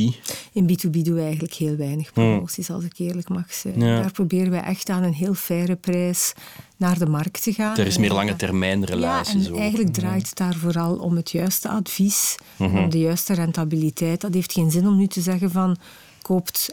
[0.53, 3.79] In B2B doen we eigenlijk heel weinig promoties, als ik eerlijk mag zijn.
[3.79, 6.33] Daar proberen we echt aan een heel faire prijs
[6.77, 7.77] naar de markt te gaan.
[7.77, 9.41] Er is meer lange termijn relatie.
[9.41, 12.77] Ja, en eigenlijk draait het daar vooral om het juiste advies, mhm.
[12.77, 14.21] om de juiste rentabiliteit.
[14.21, 15.77] Dat heeft geen zin om nu te zeggen van
[16.23, 16.71] koopt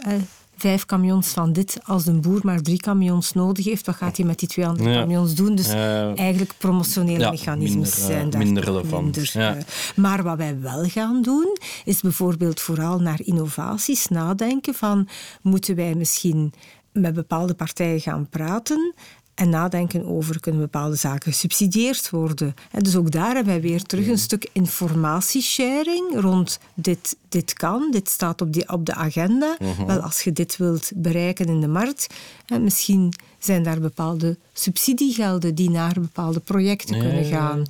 [0.62, 1.80] vijf camions van dit.
[1.84, 4.94] Als een boer maar drie camions nodig heeft, wat gaat hij met die twee andere
[4.94, 5.56] camions doen?
[5.56, 5.68] Dus
[6.16, 9.34] eigenlijk promotionele mechanismes minder, zijn daar minder relevant.
[9.36, 9.52] Eh.
[9.96, 15.08] maar wat wij wel gaan doen, is bijvoorbeeld vooral naar innovaties nadenken van
[15.42, 16.54] moeten wij misschien
[16.92, 18.94] met bepaalde partijen gaan praten
[19.36, 22.56] en nadenken over kunnen bepaalde zaken gesubsidieerd worden.
[22.72, 27.88] En dus ook daar hebben wij weer terug een stuk informatiesharing rond dit, dit kan,
[27.92, 29.56] dit staat op, die, op de agenda.
[29.60, 29.86] Mhm.
[29.86, 32.08] Wel, als je dit wilt bereiken in de markt,
[32.46, 37.66] en misschien zijn daar bepaalde subsidiegelden die naar bepaalde projecten kunnen gaan.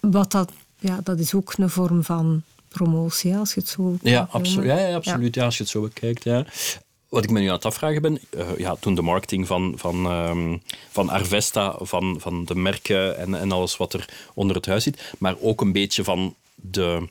[0.00, 4.28] Wat dat, ja, dat is ook een vorm van promotie, als je het zo ja,
[4.30, 5.34] absolu ja, ja, absoluut.
[5.34, 5.44] Ja.
[5.44, 6.24] als je het zo bekijkt.
[6.24, 6.46] Ja.
[7.12, 10.06] Wat ik me nu aan het afvragen ben, uh, ja, toen de marketing van, van,
[10.06, 14.82] um, van Arvesta, van, van de merken en, en alles wat er onder het huis
[14.82, 17.08] zit, maar ook een beetje van de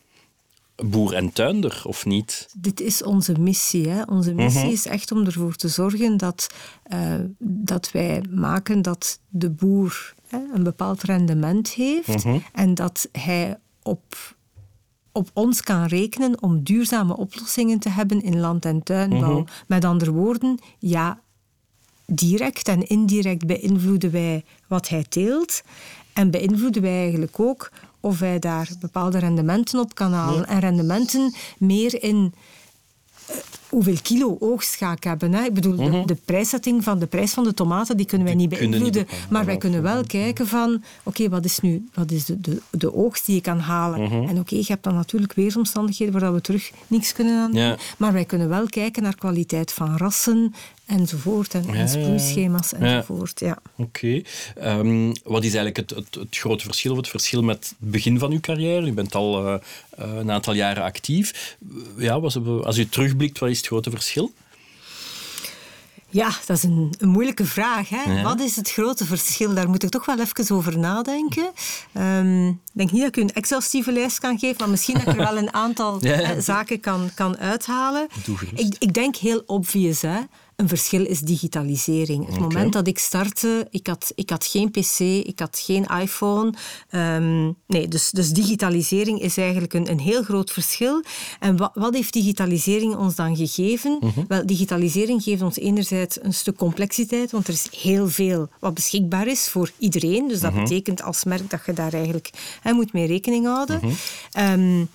[0.76, 2.50] boer en tuinder, of niet?
[2.58, 3.90] Dit is onze missie.
[3.90, 4.04] Hè?
[4.04, 4.72] Onze missie mhm.
[4.72, 6.48] is echt om ervoor te zorgen dat,
[6.94, 12.38] uh, dat wij maken dat de boer hè, een bepaald rendement heeft mhm.
[12.54, 14.36] en dat hij op
[15.12, 19.39] op ons kan rekenen om duurzame oplossingen te hebben in land- en tuinbouw.
[19.39, 19.52] Mhm.
[19.67, 21.19] Met andere woorden, ja,
[22.06, 25.62] direct en indirect beïnvloeden wij wat hij teelt.
[26.13, 30.47] En beïnvloeden wij eigenlijk ook of hij daar bepaalde rendementen op kan halen.
[30.47, 32.34] En rendementen meer in
[33.70, 35.34] hoeveel kilo oogst ga ik hebben.
[35.34, 35.44] Hè?
[35.44, 38.50] Ik bedoel, de, de prijszetting van de prijs van de tomaten, die kunnen wij niet
[38.52, 38.60] Mhm.
[38.60, 39.08] beïnvloeden.
[39.30, 42.94] maar wij kunnen wel kijken van, oké, wat is nu wat is de, de, de
[42.96, 44.02] oogst die je kan halen?
[44.02, 44.28] Mhm.
[44.30, 47.62] En oké, je hebt dan natuurlijk weersomstandigheden waar we terug niks kunnen aan doen.
[47.62, 47.78] Ja.
[47.98, 50.54] Maar wij kunnen wel kijken naar kwaliteit van rassen
[50.91, 51.54] enzovoort.
[51.54, 53.39] En, en sproeischema's enzovoort.
[53.39, 53.58] Ja.
[53.75, 54.21] Oké.
[54.56, 58.19] Ehm, wat is eigenlijk het, het, het grote verschil, of het verschil met het begin
[58.19, 58.88] van uw carrière?
[58.88, 61.58] U bent al eh, eh, een aantal jaren actief.
[61.97, 64.32] Ja, was, als u terugblikt, wat is het grote verschil?
[66.12, 67.89] Ja, dat is een, een moeilijke vraag.
[67.89, 68.13] Hè?
[68.13, 68.23] Ja.
[68.23, 69.54] Wat is het grote verschil?
[69.54, 71.51] Daar moet ik toch wel even over nadenken.
[71.93, 75.04] Ehm, ik denk niet dat ik u een exhaustieve lijst kan geven, maar misschien dat
[75.04, 76.34] ik er wel een aantal Ja, ja.
[76.34, 78.08] eh, zaken kan, kan uithalen.
[78.56, 80.01] Ik, ik denk heel obvious.
[80.01, 80.19] Hè?
[80.62, 82.26] Een verschil is digitalisering.
[82.26, 86.54] Het moment dat ik startte, ik had, ik had geen pc, ik had geen iPhone.
[86.89, 91.04] Ehm, nee, dus, dus digitalisering is eigenlijk een, een heel groot verschil.
[91.39, 94.00] En wat, wat heeft digitalisering ons dan gegeven?
[94.28, 99.28] Wel, digitalisering geeft ons enerzijds een stuk complexiteit, want er is heel veel wat beschikbaar
[99.28, 100.28] is voor iedereen.
[100.28, 102.30] Dus dat betekent als merk dat je daar eigenlijk
[102.62, 103.82] hè, moet mee rekening houden.
[104.32, 104.86] Ehm,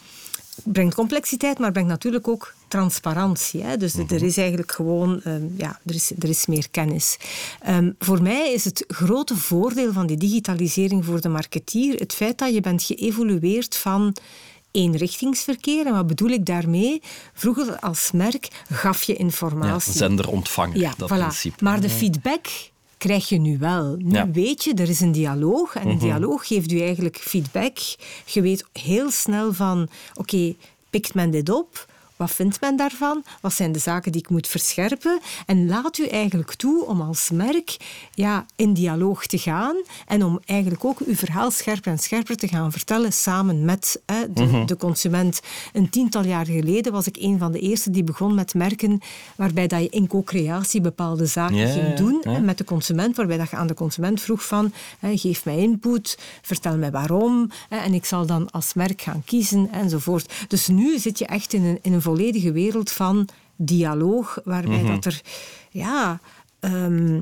[0.64, 3.62] brengt complexiteit, maar brengt natuurlijk ook transparantie.
[3.62, 3.76] Hè?
[3.76, 7.16] Dus er is eigenlijk gewoon ehm, ja, er is, er is meer kennis.
[7.60, 12.38] Ehm, voor mij is het grote voordeel van die digitalisering voor de marketeer het feit
[12.38, 14.16] dat je bent geëvolueerd van
[14.70, 15.86] eenrichtingsverkeer.
[15.86, 17.00] En wat bedoel ik daarmee?
[17.34, 19.92] Vroeger als merk gaf je Ja, informatie.
[19.92, 21.14] zender-ontvanger, Ja, dat voilà.
[21.18, 21.64] principe.
[21.64, 22.46] Maar de feedback
[22.98, 23.96] krijg je nu wel.
[23.98, 24.30] Nu Ja.
[24.30, 25.74] weet je, er is een dialoog.
[25.74, 25.90] En Mhm.
[25.90, 27.76] een dialoog geeft u eigenlijk feedback.
[28.24, 30.54] Je weet heel snel van, oké,
[30.90, 31.86] pikt men dit op?
[32.16, 33.22] Wat vindt men daarvan?
[33.40, 35.20] Wat zijn de zaken die ik moet verscherpen?
[35.46, 37.76] En laat u eigenlijk toe om als merk
[38.14, 39.76] ja, in dialoog te gaan
[40.06, 44.32] en om eigenlijk ook uw verhaal scherper en scherper te gaan vertellen samen met hè,
[44.32, 44.66] de, Mhm.
[44.66, 45.40] de consument.
[45.72, 49.00] Een tiental jaar geleden was ik een van de eerste die begon met merken
[49.36, 53.56] waarbij dat je in co-creatie bepaalde zaken ging doen met de consument, waarbij dat je
[53.56, 58.04] aan de consument vroeg van hè, geef mij input, vertel mij waarom hè, en ik
[58.04, 60.32] zal dan als merk gaan kiezen enzovoort.
[60.48, 64.86] Dus nu zit je echt in een, in een volledige wereld van dialoog, waarbij Mhm.
[64.94, 65.20] dat er
[65.70, 66.20] ja,
[66.60, 67.20] ehm,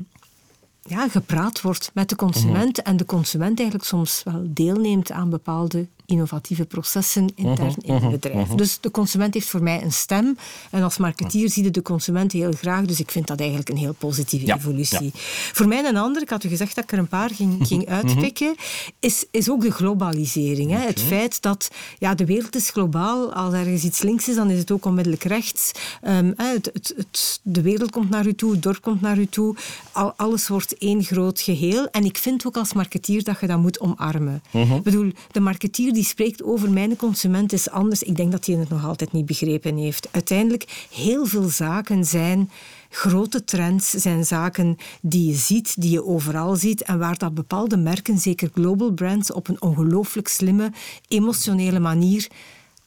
[0.81, 5.87] ja, gepraat wordt met de consument en de consument eigenlijk soms wel deelneemt aan bepaalde
[6.05, 8.47] innovatieve processen intern in het bedrijf.
[8.49, 10.37] Dus de consument heeft voor mij een stem
[10.71, 13.77] en als marketeer zie je de consument heel graag, dus ik vind dat eigenlijk een
[13.77, 15.11] heel positieve Ja, evolutie.
[15.53, 17.87] Voor mij een ander, ik had u gezegd dat ik er een paar ging, ging
[17.89, 18.55] uitpikken,
[18.99, 20.71] is, is ook de globalisering.
[20.71, 20.77] Hè?
[20.79, 24.59] Het feit dat ja, de wereld is globaal, als ergens iets links is, dan is
[24.59, 25.71] het ook onmiddellijk rechts.
[26.01, 29.55] Ehm, het, het- de wereld komt naar u toe, het dorp komt naar u toe,
[29.91, 31.87] al, alles wordt één groot geheel.
[31.87, 34.43] En ik vind ook als marketeer dat je dat moet omarmen.
[34.51, 38.03] Ik bedoel, de marketeer die spreekt over mijn consument is anders.
[38.03, 40.07] Ik denk dat hij het nog altijd niet begrepen heeft.
[40.11, 42.49] Uiteindelijk, heel veel zaken zijn
[42.89, 47.77] grote trends, zijn zaken die je ziet, die je overal ziet en waar dat bepaalde
[47.77, 50.71] merken, zeker global brands, op een ongelooflijk slimme,
[51.07, 52.27] emotionele manier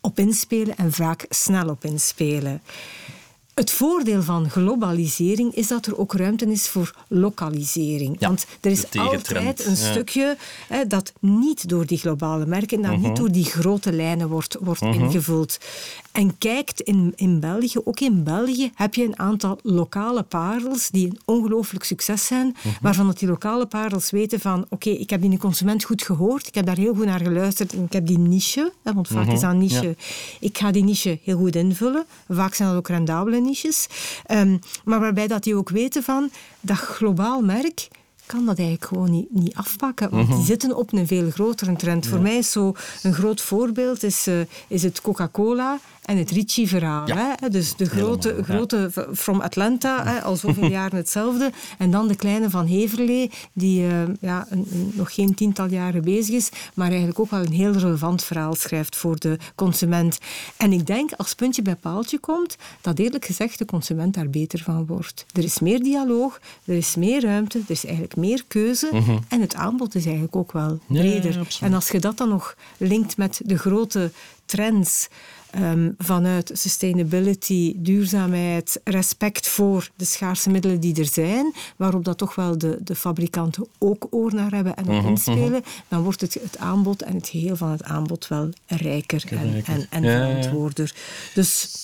[0.01, 2.63] op inspelen en vaak snel op inspelen.
[3.59, 8.17] Het voordeel van globalisering is dat er ook ruimte is voor lokalisering.
[8.19, 9.91] Ja, Want er is altijd een ja.
[9.91, 10.37] stukje
[10.69, 13.01] hè, dat niet door die globale merken, dat Mhm.
[13.01, 15.59] niet door die grote lijnen wordt, wordt ingevuld.
[16.13, 21.07] En kijkt in, in België, ook in België heb je een aantal lokale parels die
[21.07, 22.75] een ongelooflijk succes zijn, Mhm.
[22.83, 26.55] waarvan dat die lokale parels weten van oké, ik heb die consument goed gehoord, ik
[26.55, 29.41] heb daar heel goed naar geluisterd en ik heb die niche, hè, want vaak is
[29.41, 29.87] dat een niche, Mhm.
[29.87, 29.95] ja.
[30.41, 32.05] ik ga die niche heel goed invullen.
[32.29, 33.87] Vaak zijn dat ook rendabele niches.
[34.27, 37.89] Ehm, maar waarbij dat die ook weten van dat globaal merk
[38.27, 40.11] kan dat eigenlijk gewoon niet, niet afpakken.
[40.11, 42.07] Want die zitten op een veel grotere trend.
[42.07, 44.35] Voor mij is zo een groot voorbeeld is, eh,
[44.69, 47.07] is het Coca-Cola en het Ricci-verhaal.
[47.07, 47.35] Ja.
[47.41, 47.49] hè.
[47.49, 51.51] Dus de grote, Helemaal, grote from Atlanta, hè, al zoveel jaren hetzelfde.
[51.79, 56.03] En dan de kleine van Heverlee, die eh, ja, een, een- nog geen tiental jaren
[56.03, 60.19] bezig is, maar eigenlijk ook wel een heel relevant verhaal schrijft voor de consument.
[60.57, 64.59] En ik denk, als puntje bij paaltje komt, dat eerlijk gezegd de consument daar beter
[64.63, 65.27] van wordt.
[65.33, 68.89] Er is meer dialoog, er is meer ruimte, er is eigenlijk meer keuze
[69.29, 71.47] en het aanbod is eigenlijk ook wel ja, breder.
[71.61, 74.11] en als je dat dan nog linkt met de grote
[74.47, 75.09] trends
[75.57, 82.35] um, vanuit sustainability, duurzaamheid, respect voor de schaarse middelen die er zijn, waarop dat toch
[82.35, 85.69] wel de, de fabrikanten ook oor naar hebben en op mhm, inspelen, mhm.
[85.89, 89.87] dan wordt het, het aanbod en het geheel van het aanbod wel rijker en, en,
[89.91, 90.95] en verantwoorder.
[91.35, 91.77] Dus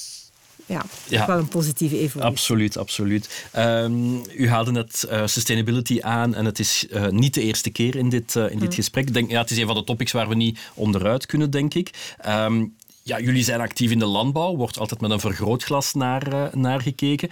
[0.67, 1.27] ja, ja.
[1.27, 2.31] wel een positieve evolutie.
[2.31, 3.49] Absoluut, absoluut.
[3.57, 7.97] Um, u haalde net uh, sustainability aan en het is uh, niet de eerste keer
[7.97, 9.13] in dit, uh, in dit gesprek.
[9.13, 11.91] Denk, ja, het is een van de topics waar we niet onderuit kunnen, denk ik.
[12.27, 16.81] Um, ja, jullie zijn actief in de landbouw, wordt altijd met een vergrootglas naar, naar
[16.81, 17.31] gekeken.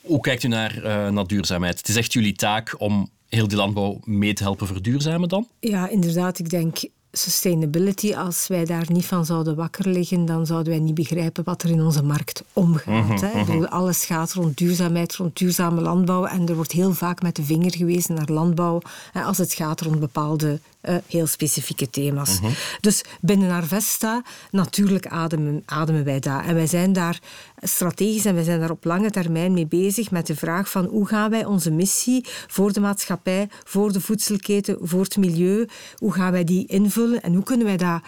[0.00, 0.80] Hoe kijkt u naar,
[1.12, 1.78] naar duurzaamheid?
[1.78, 5.48] Het is echt jullie taak om heel die landbouw mee te helpen verduurzamen dan?
[5.60, 6.38] Ja, inderdaad.
[6.38, 6.78] Ik denk
[7.12, 11.62] sustainability, als wij daar niet van zouden wakker liggen, dan zouden wij niet begrijpen wat
[11.62, 13.08] er in onze markt omgaat.
[13.08, 13.40] Mhm, hè.
[13.40, 13.64] Mhm.
[13.64, 16.24] Alles gaat rond duurzaamheid, rond duurzame landbouw.
[16.24, 18.80] En er wordt heel vaak met de vinger gewezen naar landbouw
[19.12, 22.40] hè, als het gaat rond bepaalde uh, heel specifieke thema's.
[22.40, 22.52] Mhm.
[22.80, 26.46] Dus binnen Arvesta, natuurlijk ademen, ademen wij daar.
[26.46, 27.20] En wij zijn daar
[27.62, 31.06] strategisch en wij zijn daar op lange termijn mee bezig met de vraag van hoe
[31.06, 36.32] gaan wij onze missie voor de maatschappij, voor de voedselketen, voor het milieu, hoe gaan
[36.32, 38.00] wij die invullen en hoe kunnen wij dat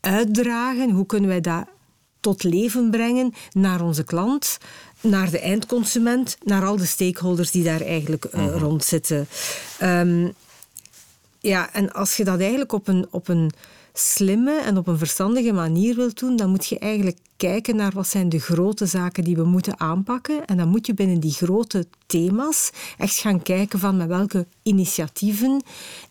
[0.00, 1.64] uitdragen, hoe kunnen wij dat
[2.20, 4.58] tot leven brengen naar onze klant,
[5.00, 9.26] naar de eindconsument, naar al de stakeholders die daar eigenlijk uh, rond zitten.
[9.82, 10.34] Um,
[11.44, 13.52] ja, en als je dat eigenlijk op een, op een
[13.92, 18.08] slimme en op een verstandige manier wilt doen, dan moet je eigenlijk kijken naar wat
[18.08, 20.44] zijn de grote zaken die we moeten aanpakken.
[20.44, 25.62] En dan moet je binnen die grote thema's echt gaan kijken van met welke initiatieven,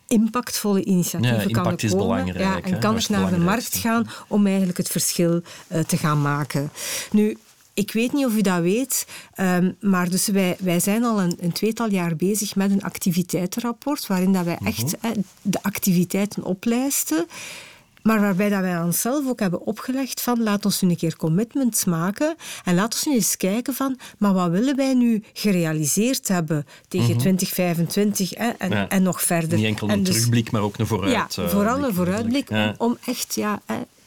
[0.08, 2.26] impactvolle initiatieven ja, kan ik komen.
[2.26, 6.22] Ja, en kan ik naar de markt gaan om eigenlijk het verschil uh, te gaan
[6.22, 6.72] maken.
[7.12, 7.38] Nu,
[7.74, 11.38] ik weet niet of u dat weet, ehm, maar dus wij, wij zijn al een,
[11.40, 15.20] een, tweetal jaar bezig met een activiteitenrapport, waarin dat wij echt mhm.
[15.42, 17.28] de activiteiten oplijsten.
[18.04, 21.86] Maar waarbij dat wij onszelf ook hebben opgelegd van laat ons nu een keer commitments
[21.86, 26.66] maken en laat ons nu eens kijken van maar wat willen wij nu gerealiseerd hebben
[26.88, 29.58] tegen 2025 hè, en, en nog verder.
[29.58, 31.36] Niet enkel een dus, terugblik, maar ook een vooruit.
[31.36, 33.62] Ja, vooral een vooruitblik om, om, echt ja,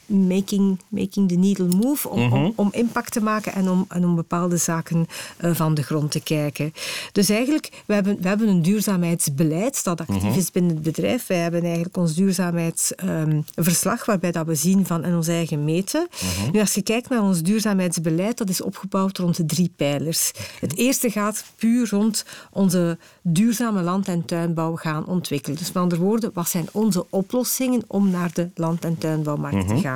[0.07, 2.51] making, making the needle move, om, mhm.
[2.55, 5.07] om, impact te maken en om, en om bepaalde zaken
[5.41, 6.73] uh, van de grond te kijken.
[7.13, 10.39] Dus eigenlijk, we hebben, we hebben een duurzaamheidsbeleid dat actief mhm.
[10.39, 11.27] is binnen het bedrijf.
[11.27, 16.09] Wij hebben eigenlijk ons duurzaamheidsverslag um, waarbij dat we zien van in ons eigen meten.
[16.11, 16.51] Mhm.
[16.51, 20.33] Nu, als je kijkt naar ons duurzaamheidsbeleid, dat is opgebouwd rond de drie pijlers.
[20.61, 25.59] Het eerste gaat puur rond onze duurzame land- en tuinbouw gaan ontwikkelen.
[25.59, 29.77] Dus met andere woorden, wat zijn onze oplossingen om naar de land- en tuinbouwmarkt te
[29.77, 29.96] gaan?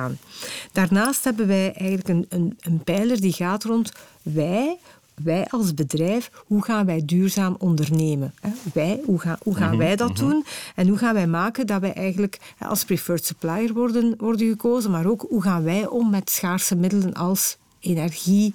[0.71, 4.77] Daarnaast hebben wij eigenlijk een, een, een pijler die gaat rond wij,
[5.23, 8.33] wij als bedrijf, hoe gaan wij duurzaam ondernemen?
[8.73, 10.19] Wij, hoe, gaan, hoe gaan mhm, wij dat mhm.
[10.19, 10.45] doen?
[10.75, 15.05] En hoe gaan wij maken dat wij eigenlijk als preferred supplier worden, worden gekozen, maar
[15.05, 18.53] ook hoe gaan wij om met schaarse middelen als energie,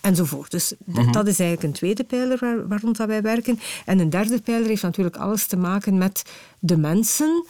[0.00, 0.50] enzovoort.
[0.50, 1.12] Dus mhm.
[1.12, 3.60] dat is eigenlijk een tweede pijler waar, waar rond dat wij werken.
[3.84, 6.22] En een derde pijler heeft natuurlijk alles te maken met
[6.58, 7.44] de mensen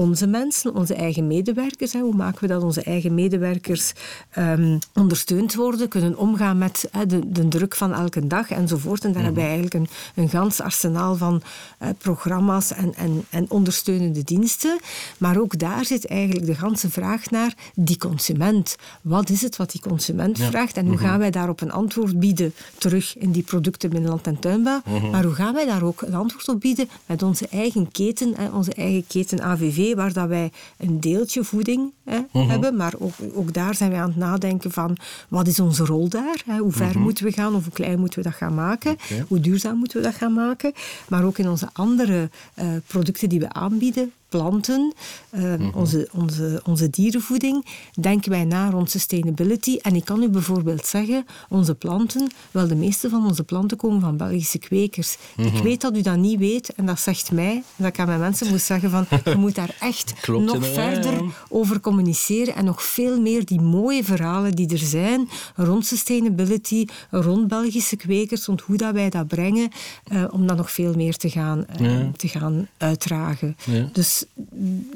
[0.00, 1.92] onze mensen, onze eigen medewerkers.
[1.92, 2.00] Hè.
[2.00, 3.92] Hoe maken we dat onze eigen medewerkers
[4.38, 9.04] um, ondersteund worden, kunnen omgaan met hè, de, de, druk van elke dag enzovoort.
[9.04, 11.42] En daar hebben we eigenlijk een, een gans arsenaal van
[11.82, 14.78] uh, programma's en, en, en ondersteunende diensten.
[15.18, 18.76] Maar ook daar zit eigenlijk de ganse vraag naar die consument.
[19.02, 21.04] Wat is het wat die consument vraagt en hoe mhm.
[21.04, 24.80] gaan wij daarop een antwoord bieden terug in die producten binnen land- en tuinbouw.
[24.84, 25.10] Mhm.
[25.10, 28.48] Maar hoe gaan wij daar ook een antwoord op bieden met onze eigen keten, hè,
[28.48, 32.48] onze eigen keten AVV waar dat wij een deeltje voeding hè, mhm.
[32.48, 34.96] hebben, maar ook, ook daar zijn wij aan het nadenken van
[35.28, 36.42] wat is onze rol daar?
[36.46, 36.58] Hè?
[36.58, 36.98] Hoe ver mhm.
[36.98, 38.96] moeten we gaan of hoe klein moeten we dat gaan maken?
[39.28, 40.72] Hoe duurzaam moeten we dat gaan maken?
[41.08, 44.92] Maar ook in onze andere uh, producten die we aanbieden, planten,
[45.30, 45.78] ehm, mhm.
[45.78, 47.66] onze, onze, onze dierenvoeding,
[48.00, 49.76] denken wij na rond sustainability.
[49.82, 54.00] En ik kan u bijvoorbeeld zeggen, onze planten, wel de meeste van onze planten komen
[54.00, 55.16] van Belgische kwekers.
[55.36, 55.62] Ik mhm.
[55.62, 58.48] weet dat u dat niet weet en dat zegt mij, dat ik aan mijn mensen
[58.48, 63.44] moet zeggen van, je moet daar echt nog verder over communiceren en nog veel meer
[63.44, 69.10] die mooie verhalen die er zijn rond sustainability, rond Belgische kwekers, rond hoe dat wij
[69.10, 69.70] dat brengen,
[70.12, 73.56] uh, om dat nog veel meer te gaan, uh, te gaan uitdragen.
[73.92, 74.19] Dus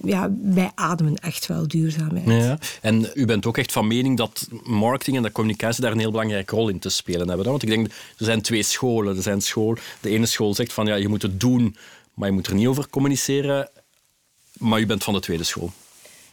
[0.04, 2.42] ja, wij ademen echt wel duurzaamheid.
[2.42, 5.98] Ja, en u bent ook echt van mening dat marketing en dat communicatie daar een
[5.98, 7.46] heel belangrijke rol in te spelen hebben.
[7.46, 9.16] Want ik denk, er zijn twee scholen.
[9.16, 11.76] Er zijn school, de ene school zegt van ja, je moet het doen,
[12.14, 13.68] maar je moet er niet over communiceren.
[14.58, 15.72] Maar u bent van de tweede school.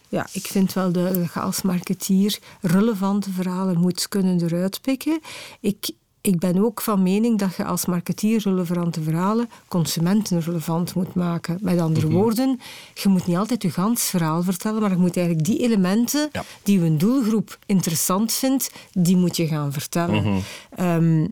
[0.10, 5.20] Ja, ik vind wel dat je als marketeer relevante verhalen moet kunnen eruit pikken.
[5.60, 5.90] Ik,
[6.22, 11.58] ik ben ook van mening dat je als marketeer relevante verhalen consumenten relevant moet maken.
[11.62, 12.16] Met andere Mhm.
[12.16, 12.60] woorden,
[12.94, 16.44] je moet niet altijd je gans verhaal vertellen, maar je moet eigenlijk die elementen Ja.
[16.64, 20.24] die je doelgroep interessant vindt, die moet je gaan vertellen.
[20.24, 20.38] Mhm.
[20.76, 21.28] Ehm,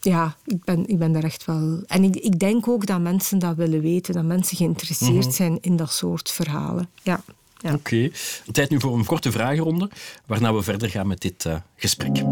[0.00, 1.82] ja, ik ben, ik ben daar echt wel...
[1.86, 5.30] En ik, ik denk ook dat mensen dat willen weten, dat mensen geïnteresseerd Mhm.
[5.34, 6.88] zijn in dat soort verhalen.
[7.02, 7.20] Ja.
[7.58, 7.74] ja.
[7.74, 8.10] Oké.
[8.52, 9.90] Tijd nu voor een korte vragenronde,
[10.26, 12.22] waarna we verder gaan met dit eh, gesprek.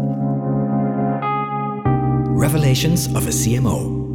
[2.39, 4.05] Revelations of a CMO.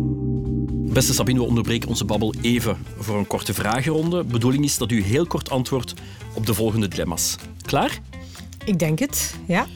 [0.93, 4.27] Beste Sabine, we onderbreken onze babbel even voor een korte vragenronde.
[4.27, 5.95] De bedoeling is dat u heel kort antwoordt
[6.35, 7.37] op de volgende dilemma's.
[7.63, 8.01] Klaar?
[8.65, 9.67] Ik denk het, ja.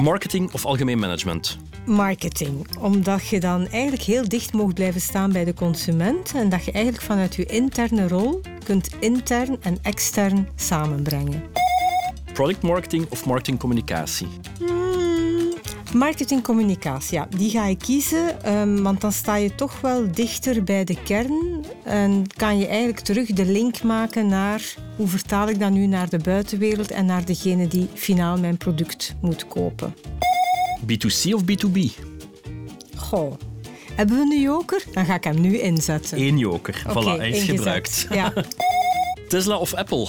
[0.00, 1.58] Marketing of algemeen management?
[1.86, 2.66] marketing.
[2.78, 6.72] Omdat je dan eigenlijk heel dicht mocht blijven staan bij de consument en dat je
[6.72, 11.42] eigenlijk vanuit je interne rol kunt intern en extern samenbrengen.
[12.32, 14.28] Product marketing of marketingcommunicatie?
[15.94, 20.84] Marketingcommunicatie, ja, die ga ik kiezen, ehm, want dan sta je toch wel dichter bij
[20.84, 25.70] de kern en kan je eigenlijk terug de link maken naar hoe vertaal ik dat
[25.70, 29.94] nu naar de buitenwereld en naar degene die finaal mijn product moet kopen.
[30.82, 31.78] B2C of B2B?
[32.96, 33.32] Goh,
[33.94, 34.82] hebben we een joker?
[34.92, 36.18] Dan ga ik hem nu inzetten.
[36.20, 36.82] Eén joker.
[36.88, 38.06] Voilà, hij is gebruikt.
[38.10, 38.32] Ja.
[39.28, 40.08] Tesla of Apple?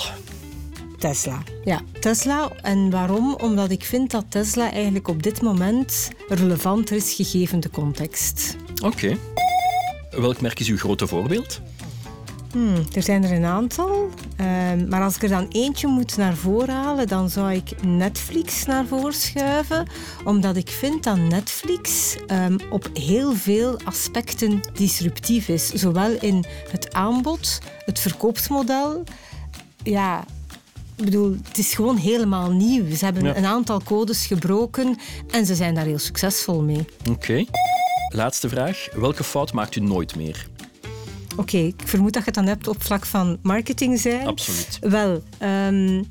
[1.02, 1.44] Tesla.
[1.64, 2.52] Ja, Tesla.
[2.62, 3.36] En waarom?
[3.36, 8.56] Omdat ik vind dat Tesla eigenlijk op dit moment relevanter is gegeven de context.
[8.84, 9.18] Oké.
[10.12, 11.62] Welk merk is uw grote voorbeeld?
[12.52, 14.10] Hmm, er zijn er een aantal.
[14.38, 18.66] Ehm, maar als ik er dan eentje moet naar voren halen, dan zou ik Netflix
[18.66, 19.88] naar voren schuiven.
[20.24, 25.68] Omdat ik vind dat Netflix ehm, op heel veel aspecten disruptief is.
[25.68, 29.04] Zowel in het aanbod, het verkoopsmodel.
[29.84, 30.26] Ja,
[30.96, 32.96] ik bedoel, het is gewoon helemaal nieuw.
[32.96, 33.38] Ze hebben Ja.
[33.38, 34.98] een aantal codes gebroken
[35.32, 36.86] en ze zijn daar heel succesvol mee.
[37.10, 37.46] Oké.
[38.14, 38.88] Laatste vraag.
[38.96, 40.48] Welke fout maakt u nooit meer?
[41.38, 44.28] Oké, ik vermoed dat je het dan hebt op vlak van marketing zijn.
[44.28, 44.78] Absoluut.
[44.82, 46.04] Wel, ehm,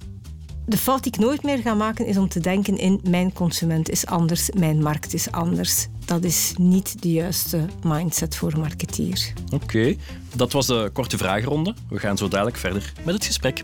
[0.67, 3.91] de fout die ik nooit meer ga maken is om te denken in mijn consument
[3.91, 5.87] is anders, mijn markt is anders.
[6.05, 9.33] Dat is niet de juiste mindset voor een marketeer.
[9.55, 9.97] Oké.
[10.37, 11.75] Dat was de korte vragenronde.
[11.89, 13.63] We gaan zo dadelijk verder met het gesprek.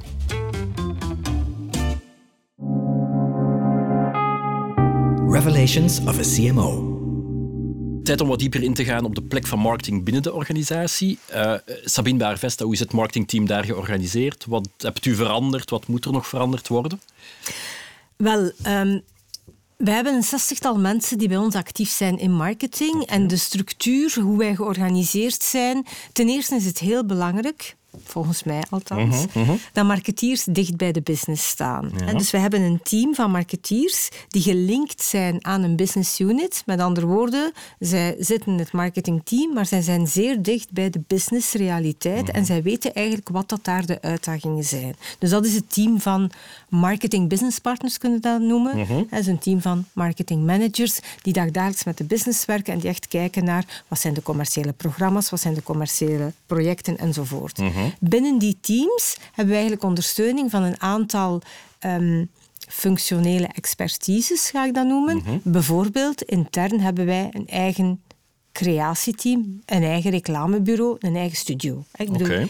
[5.37, 6.95] Revelations of a CMO.
[8.05, 11.18] Tijd om wat dieper in te gaan op de plek van marketing binnen de organisatie.
[11.26, 14.45] Eh, Sabine Baarvesta, hoe is het marketingteam daar georganiseerd?
[14.49, 15.70] Wat hebt u veranderd?
[15.70, 17.01] Wat moet er nog veranderd worden?
[18.16, 18.99] Wel, ehm
[19.76, 23.03] wij hebben een zestigtal mensen die bij ons actief zijn in marketing.
[23.07, 25.87] En de structuur, hoe wij georganiseerd zijn.
[26.12, 29.24] Ten eerste is het heel belangrijk, volgens mij althans,
[29.72, 31.90] dat marketeers dicht bij de business staan.
[32.16, 36.62] Dus we hebben een team van marketeers die gelinkt zijn aan een business unit.
[36.66, 41.01] Met andere woorden, zij zitten in het marketingteam, maar zij zijn zeer dicht bij de
[41.07, 42.30] businessrealiteit.
[42.30, 44.97] En zij weten eigenlijk wat dat daar de uitdagingen zijn.
[45.18, 46.30] Dus dat is het team van
[46.68, 48.86] marketing business partners, kunnen we dat noemen.
[49.11, 52.88] Dat is een team van marketing managers die dagelijks met de business werken en die
[52.88, 57.61] echt kijken naar wat zijn de commerciële programma's, wat zijn de commerciële projecten enzovoort.
[58.01, 61.43] Binnen die teams hebben we eigenlijk ondersteuning van een aantal
[61.78, 62.24] ehm,
[62.68, 65.22] functionele expertises, ga ik dat noemen.
[65.45, 68.01] Bijvoorbeeld, intern hebben wij een eigen
[68.53, 71.84] creatieteam, een eigen reclamebureau, een eigen studio.
[71.95, 72.47] Ik bedoel, Oké.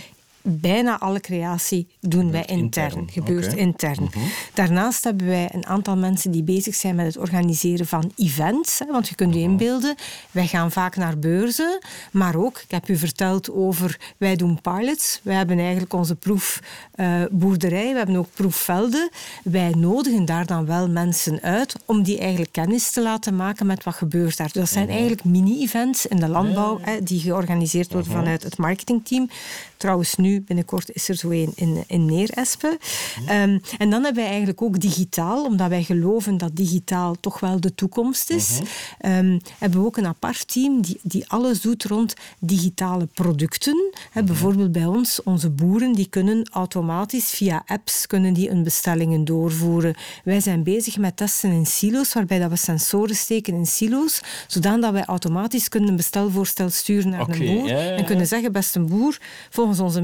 [0.46, 4.10] Bijna alle creatie doen wij intern, intern, gebeurt intern.
[4.54, 8.78] Daarnaast hebben wij een aantal mensen die bezig zijn met het organiseren van events.
[8.78, 9.94] Hè, want je kunt je inbeelden,
[10.30, 11.78] wij gaan vaak naar beurzen,
[12.12, 15.20] maar ook, ik heb u verteld over, wij doen pilots.
[15.22, 19.10] Wij hebben eigenlijk onze proefboerderij, we hebben ook proefvelden.
[19.44, 23.84] Wij nodigen daar dan wel mensen uit om die eigenlijk kennis te laten maken met
[23.84, 24.46] wat gebeurt daar.
[24.46, 29.28] Dus dat zijn eigenlijk mini-events in de landbouw hè, die georganiseerd worden vanuit het marketingteam.
[29.76, 32.78] Trouwens, nu binnenkort is er zo een in, in Neerespen.
[33.26, 37.60] Ehm, en dan hebben wij eigenlijk ook digitaal, omdat wij geloven dat digitaal toch wel
[37.60, 38.60] de toekomst is.
[38.98, 43.92] ehm, hebben we ook een apart team die, die alles doet rond digitale producten.
[44.10, 49.24] Hè, bijvoorbeeld bij ons, onze boeren, die kunnen automatisch via apps kunnen die hun bestellingen
[49.24, 49.94] doorvoeren.
[50.24, 54.92] Wij zijn bezig met testen in silo's, waarbij dat we sensoren steken in silo's, zodat
[54.92, 58.80] wij automatisch kunnen een bestelvoorstel sturen naar een boer ja, ja, en kunnen zeggen, beste
[58.80, 59.18] boer,
[59.50, 60.00] volgens onze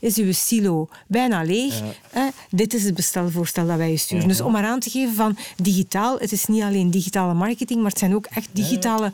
[0.00, 1.82] is uw silo bijna leeg.
[2.10, 4.28] Hè, dit is het bestelvoorstel dat wij je sturen.
[4.28, 7.90] Dus om maar aan te geven van digitaal, het is niet alleen digitale marketing, maar
[7.90, 9.12] het zijn ook echt digitale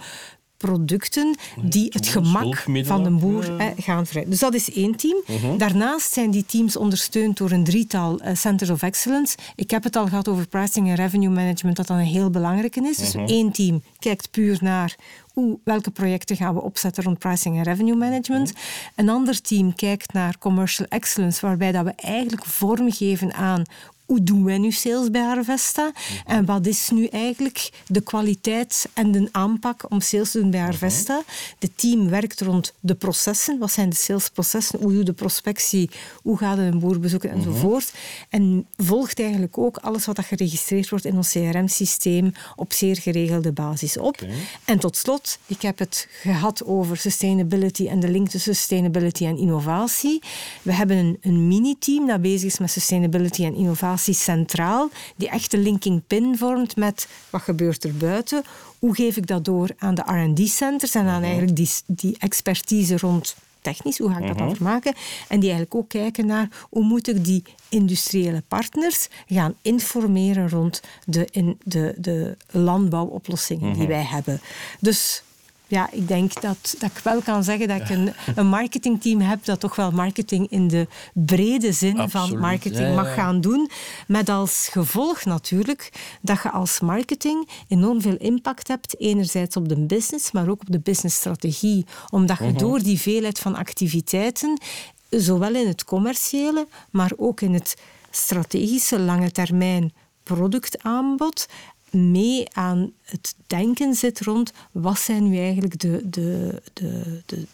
[0.60, 3.44] producten die het gemak van de boer
[3.78, 4.24] gaan vrij.
[4.26, 5.22] Dus dat is één team.
[5.26, 5.56] Mhm.
[5.56, 9.36] Daarnaast zijn die teams ondersteund door een drietal uh, Centers of Excellence.
[9.54, 12.88] Ik heb het al gehad over pricing en revenue management, dat dan een heel belangrijke
[12.88, 12.96] is.
[12.96, 13.26] Dus mhm.
[13.26, 14.96] één team kijkt puur naar
[15.32, 18.52] hoe, welke projecten gaan we opzetten rond pricing en revenue management.
[18.52, 18.60] Mhm.
[18.96, 23.64] Een ander team kijkt naar commercial excellence, waarbij dat we eigenlijk vormgeven aan
[24.10, 25.92] hoe doen wij nu sales bij Harvesta?
[26.26, 30.60] En wat is nu eigenlijk de kwaliteit en de aanpak om sales te doen bij
[30.60, 31.22] Harvesta?
[31.58, 33.58] De team werkt rond de processen.
[33.58, 34.78] Wat zijn de salesprocessen?
[34.80, 35.90] Hoe doe de prospectie?
[36.22, 37.30] Hoe gaat het een boer bezoeken?
[37.30, 37.92] Enzovoort.
[38.28, 43.52] En volgt eigenlijk ook alles wat dat geregistreerd wordt in ons CRM-systeem op zeer geregelde
[43.52, 44.24] basis op.
[44.64, 49.36] En tot slot, ik heb het gehad over sustainability en de link tussen sustainability en
[49.36, 50.22] innovatie.
[50.62, 55.50] We hebben een, een mini-team dat bezig is met sustainability en innovatie centraal, die echt
[55.50, 58.42] de linking pin vormt met wat gebeurt er buiten.
[58.78, 61.24] Hoe geef ik dat door aan de R&D-centers en aan mhm.
[61.24, 64.62] eigenlijk die, die expertise rond technisch, hoe ga ik dat dan mhm.
[64.62, 64.94] maken?
[65.28, 70.82] En die eigenlijk ook kijken naar hoe moet ik die industriële partners gaan informeren rond
[71.04, 73.90] de, in de, de landbouwoplossingen die mhm.
[73.90, 74.40] wij hebben.
[74.80, 75.22] Dus
[75.70, 79.44] ja, ik denk dat, dat ik wel kan zeggen dat ik een, een marketingteam heb
[79.44, 83.70] dat toch wel marketing in de brede zin van marketing mag gaan doen.
[84.06, 89.00] Met als gevolg natuurlijk dat je als marketing enorm veel impact hebt.
[89.00, 91.86] Enerzijds op de business, maar ook op de businessstrategie.
[92.10, 92.58] Omdat je mhm.
[92.58, 94.60] door die veelheid van activiteiten,
[95.08, 97.76] zowel in het commerciële, maar ook in het
[98.10, 99.92] strategische lange termijn
[100.22, 101.46] productaanbod
[101.90, 107.46] mee aan het denken zit rond wat zijn nu eigenlijk de, de, de, de,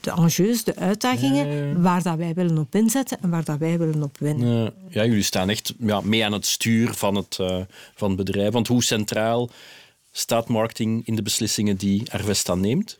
[0.00, 4.02] de enjeux, de uitdagingen, waar dat wij willen op inzetten en waar dat wij willen
[4.02, 4.74] op winnen.
[4.88, 7.60] Ja, jullie staan echt ja, mee aan het stuur van het, uh,
[7.94, 8.52] van het bedrijf.
[8.52, 9.50] Want hoe centraal
[10.12, 12.98] staat marketing in de beslissingen die Arvesta neemt?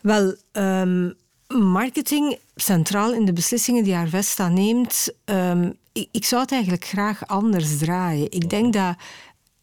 [0.00, 1.14] Wel, um,
[1.48, 7.26] marketing centraal in de beslissingen die Arvesta neemt, um, ik, ik, zou het eigenlijk graag
[7.26, 8.30] anders draaien.
[8.30, 8.96] Ik denk dat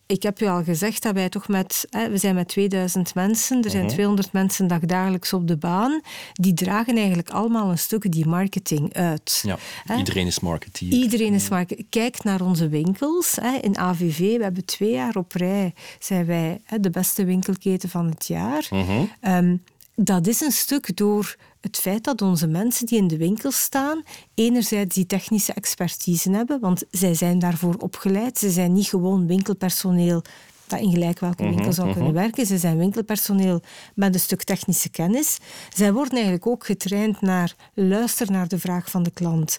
[0.07, 1.87] ik heb u al gezegd dat wij toch met...
[1.89, 4.37] Hè, we zijn met 2000 mensen, er zijn 200 mhm.
[4.37, 6.01] mensen dagelijks op de baan.
[6.33, 9.43] Die dragen eigenlijk allemaal een stuk die marketing uit.
[9.45, 9.57] Ja,
[9.97, 10.91] iedereen is marketeer.
[10.91, 11.85] Iedereen is marketeer.
[11.89, 13.37] Kijk naar onze winkels.
[13.41, 17.89] Hè, in AVV, we hebben twee jaar op rij, zijn wij hè, de beste winkelketen
[17.89, 18.67] van het jaar.
[18.69, 19.63] Mm
[19.95, 24.03] dat is een stuk door het feit dat onze mensen die in de winkel staan,
[24.33, 28.37] enerzijds die technische expertise hebben, want zij zijn daarvoor opgeleid.
[28.37, 30.21] Ze zijn niet gewoon winkelpersoneel
[30.67, 32.21] dat in gelijk welke mhm, winkel zou kunnen mhm.
[32.21, 32.45] werken.
[32.45, 33.61] Ze zijn winkelpersoneel
[33.95, 35.37] met een stuk technische kennis.
[35.73, 39.57] Zij worden eigenlijk ook getraind naar luisteren naar de vraag van de klant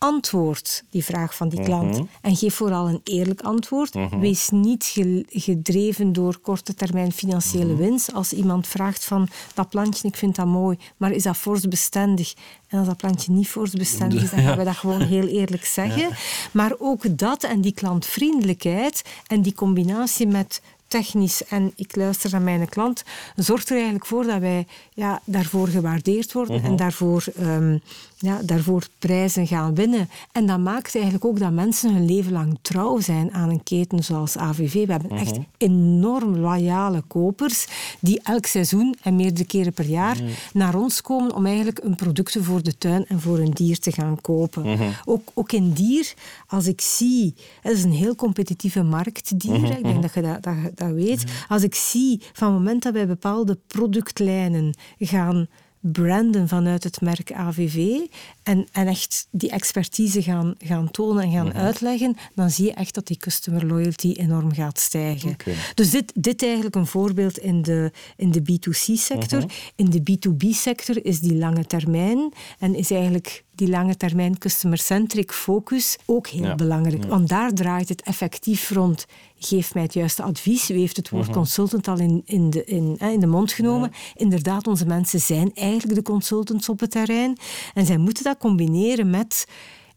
[0.00, 1.92] antwoord die vraag van die klant.
[1.96, 2.04] Mhm.
[2.20, 3.94] En geef vooral een eerlijk antwoord.
[3.94, 4.18] Mhm.
[4.18, 4.94] Wees niet
[5.28, 7.76] gedreven door korte termijn financiële mhm.
[7.76, 8.12] winst.
[8.12, 12.34] Als iemand vraagt van dat plantje, ik vind dat mooi, maar is dat vorstbestendig?
[12.68, 16.16] En als dat plantje niet vorstbestendig is, dan gaan we dat gewoon heel eerlijk zeggen.
[16.52, 22.42] Maar ook dat en die klantvriendelijkheid en die combinatie met technisch en ik luister naar
[22.42, 23.02] mijn klant,
[23.36, 27.78] zorgt er eigenlijk voor dat wij ja, daarvoor gewaardeerd worden en daarvoor ehm,
[28.22, 30.08] ja, daarvoor prijzen gaan winnen.
[30.32, 34.04] En dat maakt eigenlijk ook dat mensen hun leven lang trouw zijn aan een keten
[34.04, 34.86] zoals AVV.
[34.86, 35.42] We hebben echt mhm.
[35.56, 37.66] enorm loyale kopers
[38.00, 40.30] die elk seizoen en meerdere keren per jaar mhm.
[40.52, 43.92] naar ons komen om eigenlijk een producten voor de tuin en voor een dier te
[43.92, 44.62] gaan kopen.
[44.62, 44.90] Mhm.
[45.04, 46.14] ook, ook in dier,
[46.46, 50.42] als ik zie, het is een heel competitieve markt, dieren, ik denk dat je dat,
[50.42, 51.24] dat, dat weet.
[51.48, 55.48] Als ik zie van het moment dat wij bepaalde productlijnen gaan
[55.80, 57.98] branden vanuit het merk AVV
[58.42, 61.56] en, en echt die expertise gaan, gaan tonen en gaan mhm.
[61.56, 65.36] uitleggen, dan zie je echt dat die customer loyalty enorm gaat stijgen.
[65.74, 69.40] Dus dit, dit eigenlijk een voorbeeld in de, in de B2C-sector.
[69.40, 69.48] Mhm.
[69.74, 75.96] In de B2B-sector is die lange termijn en is eigenlijk die lange termijn customer-centric focus
[76.06, 77.04] ook heel belangrijk.
[77.04, 79.06] Want daar draait het effectief rond.
[79.38, 80.70] Geef mij het juiste advies.
[80.70, 81.34] U heeft het woord mhm.
[81.34, 83.92] consultant al in, in, de, in, in de mond genomen.
[84.14, 87.38] Inderdaad, onze mensen zijn eigenlijk de consultants op het terrein.
[87.74, 89.46] En zij moeten dat combineren met...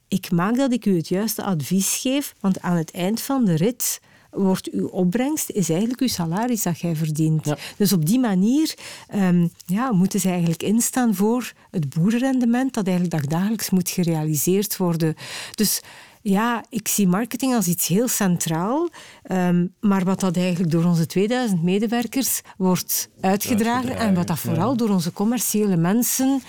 [0.07, 3.55] Ik maak dat ik u het juiste advies geef, want aan het eind van de
[3.55, 3.99] rit
[4.34, 7.54] wordt uw opbrengst is eigenlijk uw salaris dat jij verdient.
[7.78, 8.74] Dus op die manier
[9.16, 15.16] um, ja, moeten ze eigenlijk instaan voor het boerenrendement dat eigenlijk dagelijks moet gerealiseerd worden.
[15.56, 15.82] Dus
[16.24, 18.89] ja, ik zie marketing als iets heel centraal,
[19.24, 24.78] ehm, maar wat dat eigenlijk door onze 2000 medewerkers wordt uitgedragen, en wat dat vooral
[24.78, 26.41] door onze commerciële mensen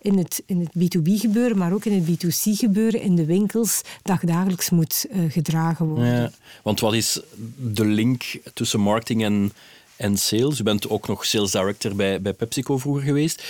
[0.00, 3.80] in, het, in het B2B gebeuren, maar ook in het B2C gebeuren, in de winkels,
[4.02, 6.06] dagelijks moet uh, gedragen worden.
[6.06, 6.30] Ja,
[6.62, 7.20] want wat is
[7.56, 8.22] de link
[8.54, 9.52] tussen marketing en
[10.00, 10.60] en sales.
[10.60, 13.42] U bent ook nog sales director bij, bij PepsiCo vroeger geweest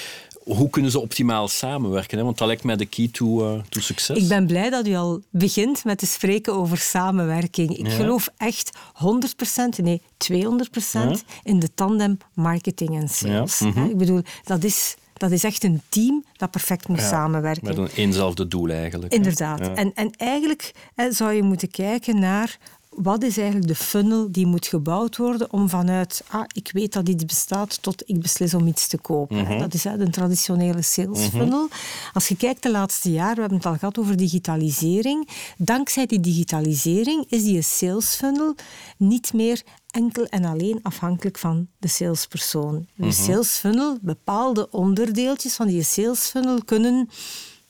[0.45, 2.19] hoe kunnen ze optimaal samenwerken?
[2.19, 2.25] Hè?
[2.25, 4.19] Want dat lijkt mij de key to, uh, to succes.
[4.19, 7.77] Ik ben blij dat u al begint met te spreken over samenwerking.
[7.77, 13.61] Ik geloof echt 100%, nee 200% in de tandem marketing en sales.
[13.61, 13.85] Mhm.
[13.85, 17.65] Ik bedoel, dat is dat is echt een team dat perfect moet samenwerken.
[17.65, 19.13] Met een eenzelfde doel eigenlijk.
[19.13, 19.61] Inderdaad.
[19.61, 20.73] En, en eigenlijk
[21.11, 22.59] zou je moeten kijken naar
[22.91, 27.09] wat is eigenlijk de funnel die moet gebouwd worden om vanuit, ah, ik weet dat
[27.09, 29.37] iets bestaat, tot ik beslis om iets te kopen.
[29.37, 29.59] Mhm.
[29.59, 31.37] Dat is de traditionele sales mhm.
[31.37, 31.69] funnel.
[32.13, 35.29] Als je kijkt de laatste jaren, we hebben het al gehad over digitalisering.
[35.57, 38.55] Dankzij die digitalisering is die sales funnel
[38.97, 42.87] niet meer enkel en alleen afhankelijk van de salespersoon.
[42.95, 43.13] De mhm.
[43.13, 47.09] sales funnel, bepaalde onderdeeltjes van die sales funnel kunnen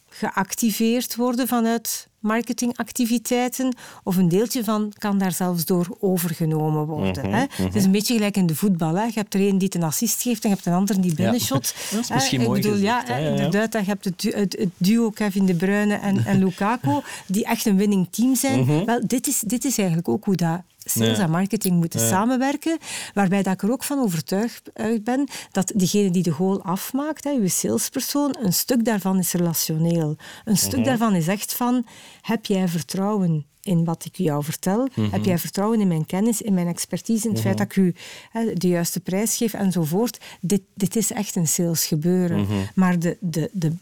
[0.09, 7.25] geactiveerd worden vanuit marketingactiviteiten of een deeltje van kan daar zelfs door overgenomen worden.
[7.25, 7.41] Mhm, hè?
[7.41, 7.85] Het is mhm.
[7.85, 8.95] een beetje gelijk in de voetbal.
[8.95, 9.05] Hè?
[9.05, 11.75] Je hebt er een die een assist geeft en je hebt een ander die binnenshot.
[11.77, 11.91] Ja.
[11.97, 15.95] Dat is misschien mooi bedoel, ja, Inderdaad, je hebt het, het, duo Kevin De Bruyne
[15.95, 18.61] en, en Lukaku die echt een winning team zijn.
[18.61, 18.85] Mhm.
[18.85, 22.79] Wel, dit, is, dit is eigenlijk ook hoe dat sales en marketing moeten samenwerken.
[23.15, 24.71] Waarbij dat ik er ook van overtuigd
[25.03, 30.17] ben dat degene die de goal afmaakt, hè, uw salespersoon, een stuk daarvan is relationeel.
[30.45, 30.89] Een stuk mhm.
[30.89, 31.87] daarvan is echt van,
[32.21, 34.89] heb jij vertrouwen in wat ik jou vertel?
[34.95, 35.11] Mhm.
[35.11, 37.65] Heb jij vertrouwen in mijn kennis, in mijn expertise, in het feit mhm.
[37.65, 37.95] dat ik u
[38.31, 40.19] hè, de juiste prijs geef enzovoort?
[40.41, 42.47] Dit, dit is echt een sales gebeuren.
[42.75, 43.73] Maar de, de, de,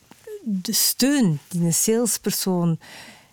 [0.44, 2.78] de steun die een salespersoon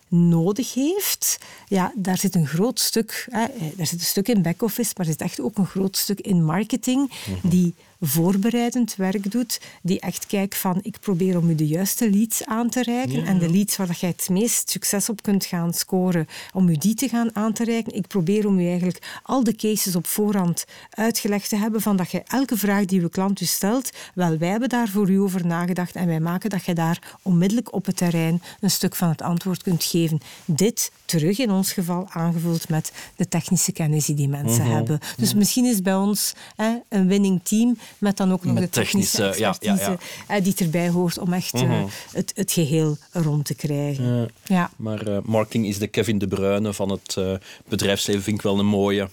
[0.08, 1.38] nodig heeft,
[1.68, 3.45] ja, daar zit een groot stuk, hè,
[3.76, 6.43] daar zit een stuk in back-office, maar er zit echt ook een groot stuk in
[6.43, 7.49] marketing, mhm.
[7.49, 12.46] die voorbereidend werk doet, die echt kijkt van ik probeer om u de juiste leads
[12.46, 16.28] aan te reiken en de leads waar jij het meest succes op kunt gaan scoren,
[16.54, 17.96] om u die te gaan aan te reiken.
[17.96, 22.12] Ik probeer om u eigenlijk al de cases op voorhand uitgelegd te hebben van dat
[22.12, 25.46] je elke vraag die uw klant u stelt, wel wij hebben daar voor u over
[25.46, 29.22] nagedacht en wij maken dat je daar onmiddellijk op het terrein een stuk van het
[29.22, 30.20] antwoord kunt geven.
[30.46, 34.74] Dit terug in ons geval aangevuld met de technische kennis die die mensen mhm.
[34.74, 35.00] hebben.
[35.18, 39.26] Dus misschien is bij ons hè, een winning team met dan ook nog de technische,
[39.26, 41.72] expertise ja, ja, die erbij hoort om echt mhm.
[41.72, 44.30] eh, het, het geheel rond te krijgen.
[44.46, 44.72] Ja.
[44.76, 47.34] Maar uh, marketing is de Kevin De Bruyne van het uh,
[47.68, 49.10] bedrijfsleven, vind ik wel een mooie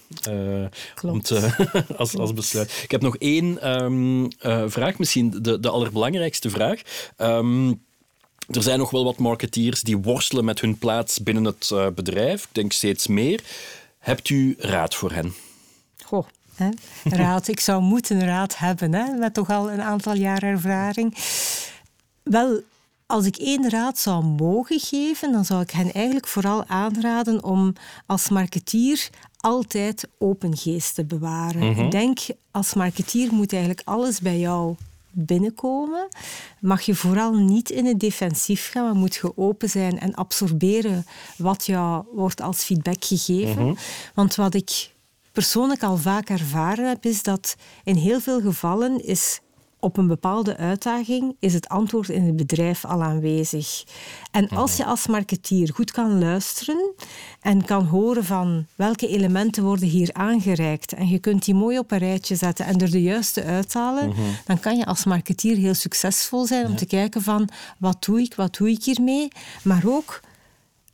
[1.02, 2.80] om te, als, als besluit.
[2.82, 4.28] Ik heb nog één um,
[4.70, 6.80] vraag, misschien de, de allerbelangrijkste vraag.
[7.18, 7.82] Um,
[8.48, 12.42] er zijn nog wel wat marketeers die worstelen met hun plaats binnen het bedrijf.
[12.42, 13.40] Ik denk steeds meer.
[13.98, 15.34] Hebt u raad voor hen?
[16.04, 16.68] Goh, Hè?
[17.04, 19.12] Raad, ik zou moeten raad hebben, hè?
[19.12, 21.16] met toch al een aantal jaar ervaring.
[22.22, 22.60] Wel,
[23.06, 27.72] als ik één raad zou mogen geven, dan zou ik hen eigenlijk vooral aanraden om
[28.06, 31.70] als marketeer altijd open geest te bewaren.
[31.70, 31.80] Mhm.
[31.80, 32.18] Ik denk,
[32.50, 34.74] als marketeer moet eigenlijk alles bij jou
[35.10, 36.08] binnenkomen.
[36.60, 41.06] Mag je vooral niet in het defensief gaan, maar moet je open zijn en absorberen
[41.36, 43.66] wat jou wordt als feedback gegeven.
[43.66, 43.74] Mhm.
[44.14, 44.90] Want wat ik
[45.32, 49.40] persoonlijk al vaak ervaren heb, is dat in heel veel gevallen is
[49.82, 53.84] op een bepaalde uitdaging is het antwoord in het bedrijf al aanwezig.
[54.30, 56.94] En als je als marketeer goed kan luisteren
[57.40, 61.90] en kan horen van welke elementen worden hier aangereikt en je kunt die mooi op
[61.90, 64.20] een rijtje zetten en er de juiste uithalen, mhm.
[64.44, 68.34] dan kan je als marketeer heel succesvol zijn om te kijken van wat doe ik,
[68.34, 69.28] wat doe ik hiermee,
[69.62, 70.20] maar ook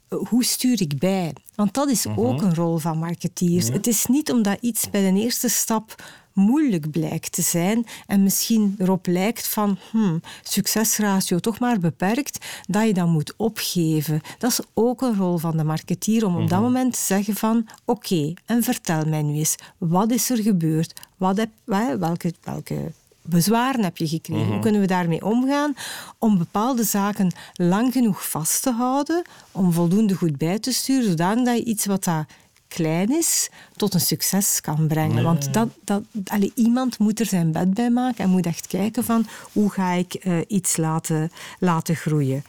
[0.08, 1.32] hoe stuur ik bij?
[1.54, 2.44] Want dat is ook mhm.
[2.44, 3.68] een rol van marketeers.
[3.68, 5.94] Het is niet omdat iets bij de eerste stap
[6.32, 12.86] moeilijk blijkt te zijn en misschien erop lijkt van hmm, succesratio toch maar beperkt, dat
[12.86, 14.20] je dan moet opgeven.
[14.38, 16.62] Dat is ook een rol van de marketeer om op dat mhm.
[16.62, 21.00] moment te zeggen van oké, en vertel mij nu eens, wat is er gebeurd?
[21.16, 21.50] Wat heb,
[21.98, 22.92] welke, welke
[23.28, 24.44] bezwaren heb je gekregen?
[24.44, 24.62] Hoe mhm.
[24.62, 25.74] kunnen we daarmee omgaan
[26.18, 29.22] om bepaalde zaken lang genoeg vast te houden,
[29.52, 32.24] om voldoende goed bij te sturen, zodat je iets wat dat
[32.68, 35.22] klein is, tot een succes kan brengen.
[35.22, 39.04] Want dat, dat, allee, iemand moet er zijn bed bij maken en moet echt kijken
[39.04, 42.44] van hoe ga ik uh, iets laten, laten groeien.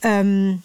[0.00, 0.62] Um,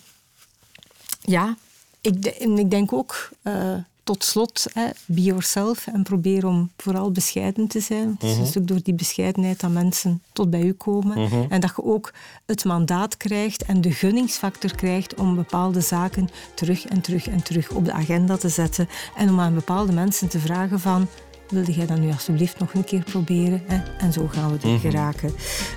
[1.21, 1.55] ja,
[2.01, 3.29] ik, ik denk ook...
[3.43, 3.75] Uh,
[4.07, 8.09] tot slot, hè, be yourself en probeer om vooral bescheiden te zijn.
[8.09, 8.47] Het is een mhm.
[8.47, 11.21] stuk door die bescheidenheid dat mensen tot bij u komen.
[11.21, 11.45] Mhm.
[11.49, 12.13] En dat je ook
[12.45, 17.71] het mandaat krijgt en de gunningsfactor krijgt om bepaalde zaken terug en terug en terug
[17.71, 18.89] op de agenda te zetten.
[19.15, 21.07] En om aan bepaalde mensen te vragen van
[21.49, 23.61] wilde jij dat nu alsjeblieft nog een keer proberen?
[23.65, 23.81] Hè?
[23.97, 24.79] En zo gaan we er mhm.
[24.79, 25.33] geraken.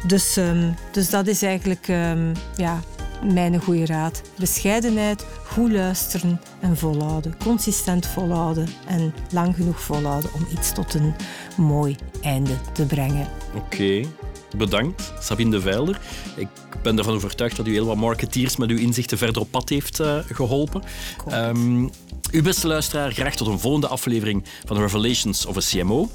[0.07, 2.81] Dus, um, dus dat is eigenlijk um, ja,
[3.23, 4.23] mijn goede raad.
[4.39, 7.35] Bescheidenheid, goed luisteren en volhouden.
[7.39, 11.15] Consistent volhouden en lang genoeg volhouden om iets tot een
[11.57, 13.29] mooi einde te brengen.
[13.55, 14.03] Oké.
[14.57, 16.01] Bedankt, Sabine de Veilder.
[16.37, 16.49] Ik
[16.83, 20.01] ben ervan overtuigd dat u heel wat marketeers met uw inzichten verder op pad heeft
[20.01, 20.83] uh, geholpen.
[21.33, 21.91] Um,
[22.31, 26.09] uw beste luisteraar, graag tot een volgende aflevering van Revelations of a CMO.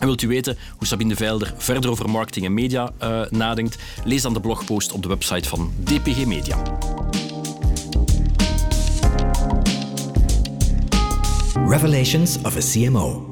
[0.00, 3.78] En wilt u weten hoe Sabine de Veilder verder over marketing en media uh, nadenkt?
[4.04, 6.56] Lees dan de blogpost op de website van DPG Media.
[11.66, 13.29] Revelations of a CMO.